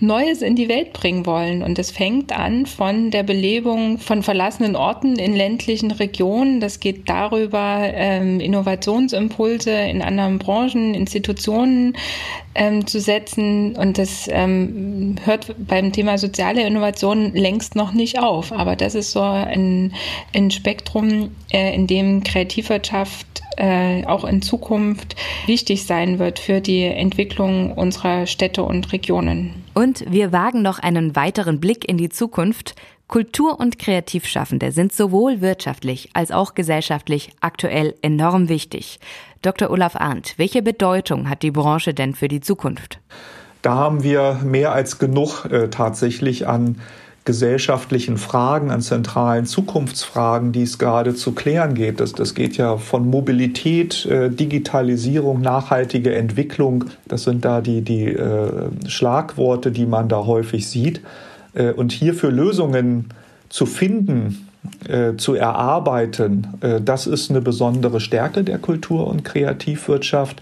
Neues 0.00 0.42
in 0.42 0.54
die 0.54 0.68
Welt 0.68 0.92
bringen 0.92 1.26
wollen. 1.26 1.62
Und 1.62 1.78
das 1.78 1.90
fängt 1.90 2.32
an 2.32 2.66
von 2.66 3.10
der 3.10 3.22
Belebung 3.22 3.98
von 3.98 4.22
verlassenen 4.22 4.76
Orten 4.76 5.16
in 5.16 5.34
ländlichen 5.34 5.90
Regionen. 5.90 6.60
Das 6.60 6.80
geht 6.80 7.08
darüber, 7.08 7.80
ähm, 7.82 8.40
Innovationsimpulse 8.40 9.70
in 9.70 10.02
anderen 10.02 10.38
Branchen, 10.38 10.94
Institutionen 10.94 11.96
ähm, 12.54 12.86
zu 12.86 13.00
setzen. 13.00 13.76
Und 13.76 13.98
das 13.98 14.28
ähm, 14.30 15.16
hört 15.24 15.54
beim 15.58 15.92
Thema 15.92 16.18
soziale 16.18 16.66
Innovation 16.66 17.32
längst 17.34 17.74
noch 17.74 17.92
nicht 17.92 18.20
auf. 18.20 18.52
Aber 18.52 18.76
das 18.76 18.94
ist 18.94 19.12
so 19.12 19.20
ein, 19.20 19.94
ein 20.34 20.50
Spektrum, 20.50 21.30
äh, 21.52 21.74
in 21.74 21.86
dem 21.86 22.22
Kreativwirtschaft 22.22 23.26
äh, 23.58 24.04
auch 24.06 24.24
in 24.24 24.42
Zukunft 24.42 25.16
wichtig 25.46 25.84
sein 25.84 26.18
wird 26.18 26.38
für 26.38 26.60
die 26.60 26.84
Entwicklung 26.84 27.72
unserer 27.72 28.26
Städte 28.26 28.62
und 28.62 28.92
Regionen. 28.92 29.64
Und 29.74 30.04
wir 30.10 30.32
wagen 30.32 30.62
noch 30.62 30.78
einen 30.78 31.16
weiteren 31.16 31.60
Blick 31.60 31.88
in 31.88 31.98
die 31.98 32.08
Zukunft. 32.08 32.74
Kultur- 33.08 33.58
und 33.58 33.78
Kreativschaffende 33.78 34.70
sind 34.70 34.92
sowohl 34.92 35.40
wirtschaftlich 35.40 36.10
als 36.12 36.30
auch 36.30 36.54
gesellschaftlich 36.54 37.30
aktuell 37.40 37.94
enorm 38.02 38.48
wichtig. 38.48 39.00
Dr. 39.40 39.70
Olaf 39.70 39.96
Arndt, 39.96 40.34
welche 40.36 40.62
Bedeutung 40.62 41.28
hat 41.28 41.42
die 41.42 41.50
Branche 41.50 41.94
denn 41.94 42.14
für 42.14 42.28
die 42.28 42.40
Zukunft? 42.40 43.00
Da 43.62 43.74
haben 43.74 44.02
wir 44.02 44.40
mehr 44.44 44.72
als 44.72 44.98
genug 44.98 45.46
äh, 45.46 45.68
tatsächlich 45.68 46.46
an 46.46 46.80
gesellschaftlichen 47.28 48.16
Fragen, 48.16 48.70
an 48.70 48.80
zentralen 48.80 49.44
Zukunftsfragen, 49.44 50.50
die 50.50 50.62
es 50.62 50.78
gerade 50.78 51.14
zu 51.14 51.32
klären 51.32 51.74
geht. 51.74 52.00
Das, 52.00 52.14
das 52.14 52.34
geht 52.34 52.56
ja 52.56 52.78
von 52.78 53.06
Mobilität, 53.06 54.06
äh, 54.06 54.30
Digitalisierung, 54.30 55.42
nachhaltige 55.42 56.14
Entwicklung. 56.14 56.86
Das 57.06 57.24
sind 57.24 57.44
da 57.44 57.60
die, 57.60 57.82
die 57.82 58.06
äh, 58.06 58.70
Schlagworte, 58.86 59.72
die 59.72 59.84
man 59.84 60.08
da 60.08 60.24
häufig 60.24 60.70
sieht. 60.70 61.02
Äh, 61.52 61.72
und 61.72 61.92
hierfür 61.92 62.32
Lösungen 62.32 63.10
zu 63.50 63.66
finden, 63.66 64.48
äh, 64.88 65.16
zu 65.16 65.34
erarbeiten, 65.34 66.46
äh, 66.62 66.80
das 66.80 67.06
ist 67.06 67.28
eine 67.28 67.42
besondere 67.42 68.00
Stärke 68.00 68.42
der 68.42 68.56
Kultur- 68.56 69.06
und 69.06 69.22
Kreativwirtschaft. 69.22 70.40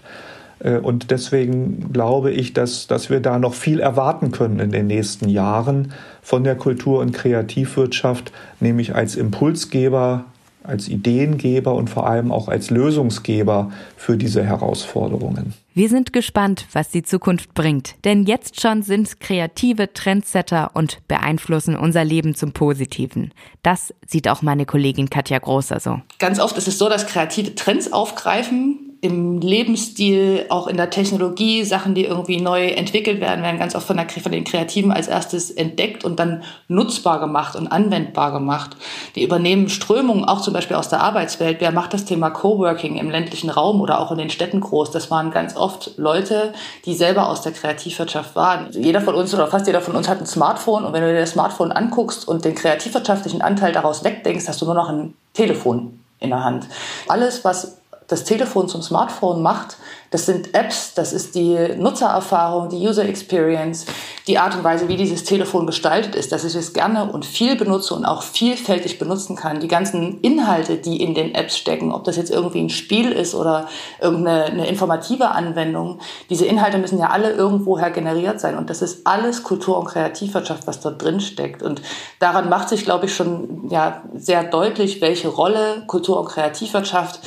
Äh, 0.59 0.77
und 0.77 1.11
deswegen 1.11 1.91
glaube 1.91 2.31
ich, 2.31 2.53
dass, 2.53 2.87
dass 2.87 3.09
wir 3.09 3.19
da 3.19 3.39
noch 3.39 3.55
viel 3.55 3.81
erwarten 3.81 4.31
können 4.31 4.59
in 4.59 4.71
den 4.71 4.87
nächsten 4.87 5.27
Jahren 5.27 5.91
von 6.27 6.43
der 6.43 6.57
Kultur- 6.57 6.99
und 6.99 7.13
Kreativwirtschaft, 7.13 8.33
nämlich 8.59 8.93
als 8.93 9.15
Impulsgeber, 9.15 10.25
als 10.61 10.89
Ideengeber 10.89 11.73
und 11.73 11.89
vor 11.89 12.05
allem 12.05 12.33
auch 12.33 12.49
als 12.49 12.69
Lösungsgeber 12.69 13.71
für 13.95 14.17
diese 14.17 14.43
Herausforderungen. 14.43 15.53
Wir 15.73 15.87
sind 15.87 16.11
gespannt, 16.11 16.65
was 16.73 16.89
die 16.89 17.03
Zukunft 17.03 17.53
bringt, 17.53 17.95
denn 18.03 18.23
jetzt 18.23 18.59
schon 18.59 18.81
sind 18.81 19.21
kreative 19.21 19.93
Trendsetter 19.93 20.71
und 20.73 20.97
beeinflussen 21.07 21.77
unser 21.77 22.03
Leben 22.03 22.35
zum 22.35 22.51
Positiven. 22.51 23.31
Das 23.63 23.93
sieht 24.05 24.27
auch 24.27 24.41
meine 24.41 24.65
Kollegin 24.65 25.09
Katja 25.09 25.39
Großer 25.39 25.79
so. 25.79 26.01
Ganz 26.19 26.41
oft 26.41 26.57
ist 26.57 26.67
es 26.67 26.77
so, 26.77 26.89
dass 26.89 27.07
kreative 27.07 27.55
Trends 27.55 27.93
aufgreifen, 27.93 28.86
im 29.01 29.41
Lebensstil, 29.41 30.45
auch 30.49 30.67
in 30.67 30.77
der 30.77 30.89
Technologie, 30.89 31.63
Sachen, 31.63 31.93
die 31.93 32.05
irgendwie 32.05 32.41
neu 32.41 32.67
entwickelt 32.67 33.21
werden, 33.21 33.43
werden 33.43 33.59
ganz 33.59 33.75
oft 33.75 33.85
von, 33.85 33.97
der, 33.97 34.09
von 34.09 34.31
den 34.31 34.43
Kreativen 34.43 34.91
als 34.91 35.07
erstes 35.07 35.51
entdeckt 35.51 36.03
und 36.03 36.19
dann 36.19 36.43
nutzbar 36.67 37.19
gemacht 37.19 37.55
und 37.55 37.67
anwendbar 37.67 38.31
gemacht. 38.31 38.75
Die 39.15 39.23
übernehmen 39.23 39.69
Strömungen 39.69 40.25
auch 40.25 40.41
zum 40.41 40.53
Beispiel 40.53 40.77
aus 40.77 40.89
der 40.89 41.01
Arbeitswelt. 41.01 41.61
Wer 41.61 41.71
macht 41.71 41.93
das 41.93 42.05
Thema 42.05 42.29
Coworking 42.31 42.97
im 42.97 43.09
ländlichen 43.09 43.49
Raum 43.49 43.81
oder 43.81 43.99
auch 43.99 44.11
in 44.11 44.17
den 44.17 44.29
Städten 44.29 44.61
groß? 44.61 44.91
Das 44.91 45.11
waren 45.11 45.31
ganz 45.31 45.55
oft 45.55 45.91
Leute, 45.97 46.53
die 46.85 46.95
selber 46.95 47.29
aus 47.29 47.41
der 47.41 47.51
Kreativwirtschaft 47.51 48.35
waren. 48.35 48.69
Jeder 48.71 49.01
von 49.01 49.15
uns 49.15 49.33
oder 49.33 49.47
fast 49.47 49.67
jeder 49.67 49.81
von 49.81 49.95
uns 49.95 50.07
hat 50.07 50.19
ein 50.19 50.25
Smartphone 50.25 50.85
und 50.85 50.93
wenn 50.93 51.01
du 51.01 51.11
dir 51.11 51.19
das 51.19 51.31
Smartphone 51.31 51.71
anguckst 51.71 52.27
und 52.27 52.45
den 52.45 52.55
kreativwirtschaftlichen 52.55 53.41
Anteil 53.41 53.73
daraus 53.73 54.03
wegdenkst, 54.03 54.47
hast 54.47 54.61
du 54.61 54.65
nur 54.65 54.75
noch 54.75 54.89
ein 54.89 55.13
Telefon 55.33 55.99
in 56.19 56.29
der 56.29 56.43
Hand. 56.43 56.67
Alles, 57.07 57.45
was 57.45 57.76
das 58.07 58.23
Telefon 58.23 58.69
zum 58.69 58.81
Smartphone 58.81 59.41
macht, 59.41 59.77
das 60.09 60.25
sind 60.25 60.53
Apps, 60.55 60.93
das 60.93 61.11
ist 61.11 61.35
die 61.35 61.57
Nutzererfahrung, 61.77 62.69
die 62.69 62.87
User 62.87 63.03
Experience, 63.03 63.85
die 64.25 64.37
Art 64.37 64.55
und 64.55 64.63
Weise, 64.63 64.87
wie 64.87 64.95
dieses 64.95 65.25
Telefon 65.25 65.65
gestaltet 65.65 66.15
ist, 66.15 66.31
dass 66.31 66.45
ich 66.45 66.55
es 66.55 66.71
gerne 66.71 67.11
und 67.11 67.25
viel 67.25 67.57
benutze 67.57 67.93
und 67.93 68.05
auch 68.05 68.21
vielfältig 68.21 68.99
benutzen 68.99 69.35
kann. 69.35 69.59
Die 69.59 69.67
ganzen 69.67 70.21
Inhalte, 70.21 70.77
die 70.77 71.01
in 71.01 71.13
den 71.13 71.35
Apps 71.35 71.57
stecken, 71.57 71.91
ob 71.91 72.05
das 72.05 72.15
jetzt 72.15 72.31
irgendwie 72.31 72.61
ein 72.61 72.69
Spiel 72.69 73.11
ist 73.11 73.35
oder 73.35 73.67
irgendeine 73.99 74.45
eine 74.45 74.67
informative 74.67 75.31
Anwendung, 75.31 75.99
diese 76.29 76.45
Inhalte 76.45 76.77
müssen 76.77 76.99
ja 76.99 77.09
alle 77.09 77.31
irgendwoher 77.31 77.91
generiert 77.91 78.39
sein 78.39 78.57
und 78.57 78.69
das 78.69 78.81
ist 78.81 79.05
alles 79.05 79.43
Kultur- 79.43 79.77
und 79.77 79.87
Kreativwirtschaft, 79.87 80.67
was 80.67 80.79
dort 80.79 81.01
drin 81.01 81.19
steckt. 81.19 81.61
Und 81.61 81.81
daran 82.19 82.47
macht 82.47 82.69
sich, 82.69 82.85
glaube 82.85 83.07
ich, 83.07 83.15
schon 83.15 83.67
ja, 83.69 84.03
sehr 84.15 84.45
deutlich, 84.45 85.01
welche 85.01 85.27
Rolle 85.27 85.83
Kultur- 85.85 86.21
und 86.21 86.29
Kreativwirtschaft 86.29 87.19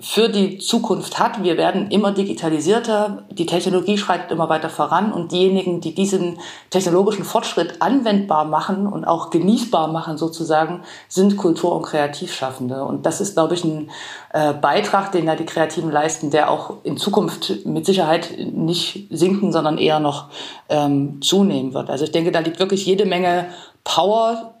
für 0.00 0.28
die 0.28 0.58
Zukunft 0.58 1.18
hat. 1.18 1.42
Wir 1.42 1.56
werden 1.56 1.90
immer 1.90 2.12
digitalisierter, 2.12 3.24
die 3.30 3.46
Technologie 3.46 3.98
schreitet 3.98 4.30
immer 4.30 4.48
weiter 4.48 4.70
voran 4.70 5.12
und 5.12 5.32
diejenigen, 5.32 5.80
die 5.80 5.92
diesen 5.92 6.38
technologischen 6.70 7.24
Fortschritt 7.24 7.82
anwendbar 7.82 8.44
machen 8.44 8.86
und 8.86 9.04
auch 9.04 9.30
genießbar 9.30 9.88
machen 9.88 10.16
sozusagen, 10.16 10.82
sind 11.08 11.36
Kultur- 11.36 11.74
und 11.74 11.82
Kreativschaffende. 11.82 12.84
Und 12.84 13.06
das 13.06 13.20
ist, 13.20 13.34
glaube 13.34 13.54
ich, 13.54 13.64
ein 13.64 13.90
äh, 14.32 14.52
Beitrag, 14.52 15.10
den 15.10 15.26
da 15.26 15.34
die 15.34 15.46
Kreativen 15.46 15.90
leisten, 15.90 16.30
der 16.30 16.50
auch 16.50 16.76
in 16.84 16.96
Zukunft 16.96 17.66
mit 17.66 17.84
Sicherheit 17.84 18.30
nicht 18.38 19.08
sinken, 19.10 19.50
sondern 19.50 19.78
eher 19.78 19.98
noch 19.98 20.26
ähm, 20.68 21.20
zunehmen 21.22 21.74
wird. 21.74 21.90
Also 21.90 22.04
ich 22.04 22.12
denke, 22.12 22.30
da 22.30 22.38
liegt 22.38 22.60
wirklich 22.60 22.86
jede 22.86 23.04
Menge 23.04 23.48
Power 23.82 24.54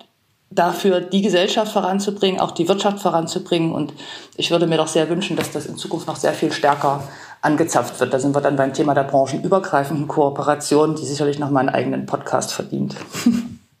dafür, 0.50 1.00
die 1.00 1.22
Gesellschaft 1.22 1.72
voranzubringen, 1.72 2.40
auch 2.40 2.52
die 2.52 2.68
Wirtschaft 2.68 3.00
voranzubringen. 3.00 3.72
Und 3.72 3.92
ich 4.36 4.50
würde 4.50 4.66
mir 4.66 4.76
doch 4.76 4.88
sehr 4.88 5.08
wünschen, 5.08 5.36
dass 5.36 5.50
das 5.50 5.66
in 5.66 5.76
Zukunft 5.76 6.06
noch 6.06 6.16
sehr 6.16 6.32
viel 6.32 6.52
stärker 6.52 7.02
angezapft 7.42 8.00
wird. 8.00 8.12
Da 8.12 8.18
sind 8.18 8.34
wir 8.34 8.40
dann 8.40 8.56
beim 8.56 8.72
Thema 8.72 8.94
der 8.94 9.04
branchenübergreifenden 9.04 10.08
Kooperation, 10.08 10.96
die 10.96 11.04
sicherlich 11.04 11.38
noch 11.38 11.50
mal 11.50 11.60
einen 11.60 11.68
eigenen 11.68 12.06
Podcast 12.06 12.52
verdient. 12.52 12.96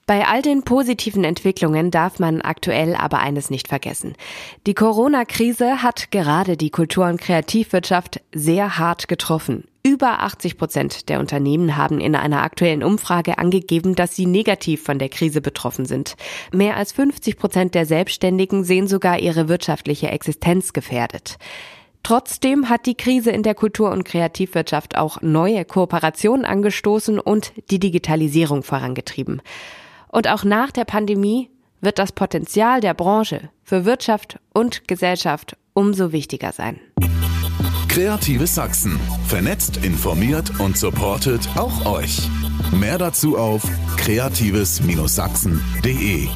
Bei 0.06 0.26
all 0.26 0.40
den 0.40 0.62
positiven 0.62 1.22
Entwicklungen 1.22 1.90
darf 1.90 2.18
man 2.18 2.40
aktuell 2.40 2.96
aber 2.96 3.18
eines 3.18 3.50
nicht 3.50 3.68
vergessen. 3.68 4.14
Die 4.66 4.72
Corona-Krise 4.72 5.82
hat 5.82 6.10
gerade 6.10 6.56
die 6.56 6.70
Kultur- 6.70 7.08
und 7.08 7.20
Kreativwirtschaft 7.20 8.22
sehr 8.34 8.78
hart 8.78 9.08
getroffen. 9.08 9.64
Über 9.88 10.20
80 10.20 10.58
Prozent 10.58 11.08
der 11.08 11.18
Unternehmen 11.18 11.78
haben 11.78 11.98
in 11.98 12.14
einer 12.14 12.42
aktuellen 12.42 12.82
Umfrage 12.82 13.38
angegeben, 13.38 13.94
dass 13.94 14.14
sie 14.14 14.26
negativ 14.26 14.82
von 14.82 14.98
der 14.98 15.08
Krise 15.08 15.40
betroffen 15.40 15.86
sind. 15.86 16.14
Mehr 16.52 16.76
als 16.76 16.92
50 16.92 17.38
Prozent 17.38 17.74
der 17.74 17.86
Selbstständigen 17.86 18.64
sehen 18.64 18.86
sogar 18.86 19.18
ihre 19.18 19.48
wirtschaftliche 19.48 20.08
Existenz 20.08 20.74
gefährdet. 20.74 21.38
Trotzdem 22.02 22.68
hat 22.68 22.84
die 22.84 22.96
Krise 22.96 23.30
in 23.30 23.42
der 23.42 23.54
Kultur- 23.54 23.90
und 23.90 24.04
Kreativwirtschaft 24.04 24.98
auch 24.98 25.22
neue 25.22 25.64
Kooperationen 25.64 26.44
angestoßen 26.44 27.18
und 27.18 27.54
die 27.70 27.78
Digitalisierung 27.78 28.64
vorangetrieben. 28.64 29.40
Und 30.08 30.28
auch 30.28 30.44
nach 30.44 30.70
der 30.70 30.84
Pandemie 30.84 31.48
wird 31.80 31.98
das 31.98 32.12
Potenzial 32.12 32.82
der 32.82 32.92
Branche 32.92 33.48
für 33.62 33.86
Wirtschaft 33.86 34.38
und 34.52 34.86
Gesellschaft 34.86 35.56
umso 35.72 36.12
wichtiger 36.12 36.52
sein. 36.52 36.78
Kreatives 37.98 38.54
Sachsen. 38.54 38.94
Vernetzt, 39.26 39.78
informiert 39.78 40.60
und 40.60 40.78
supportet 40.78 41.48
auch 41.56 41.84
euch. 41.84 42.28
Mehr 42.70 42.96
dazu 42.96 43.36
auf 43.36 43.64
kreatives-sachsen.de. 43.96 46.28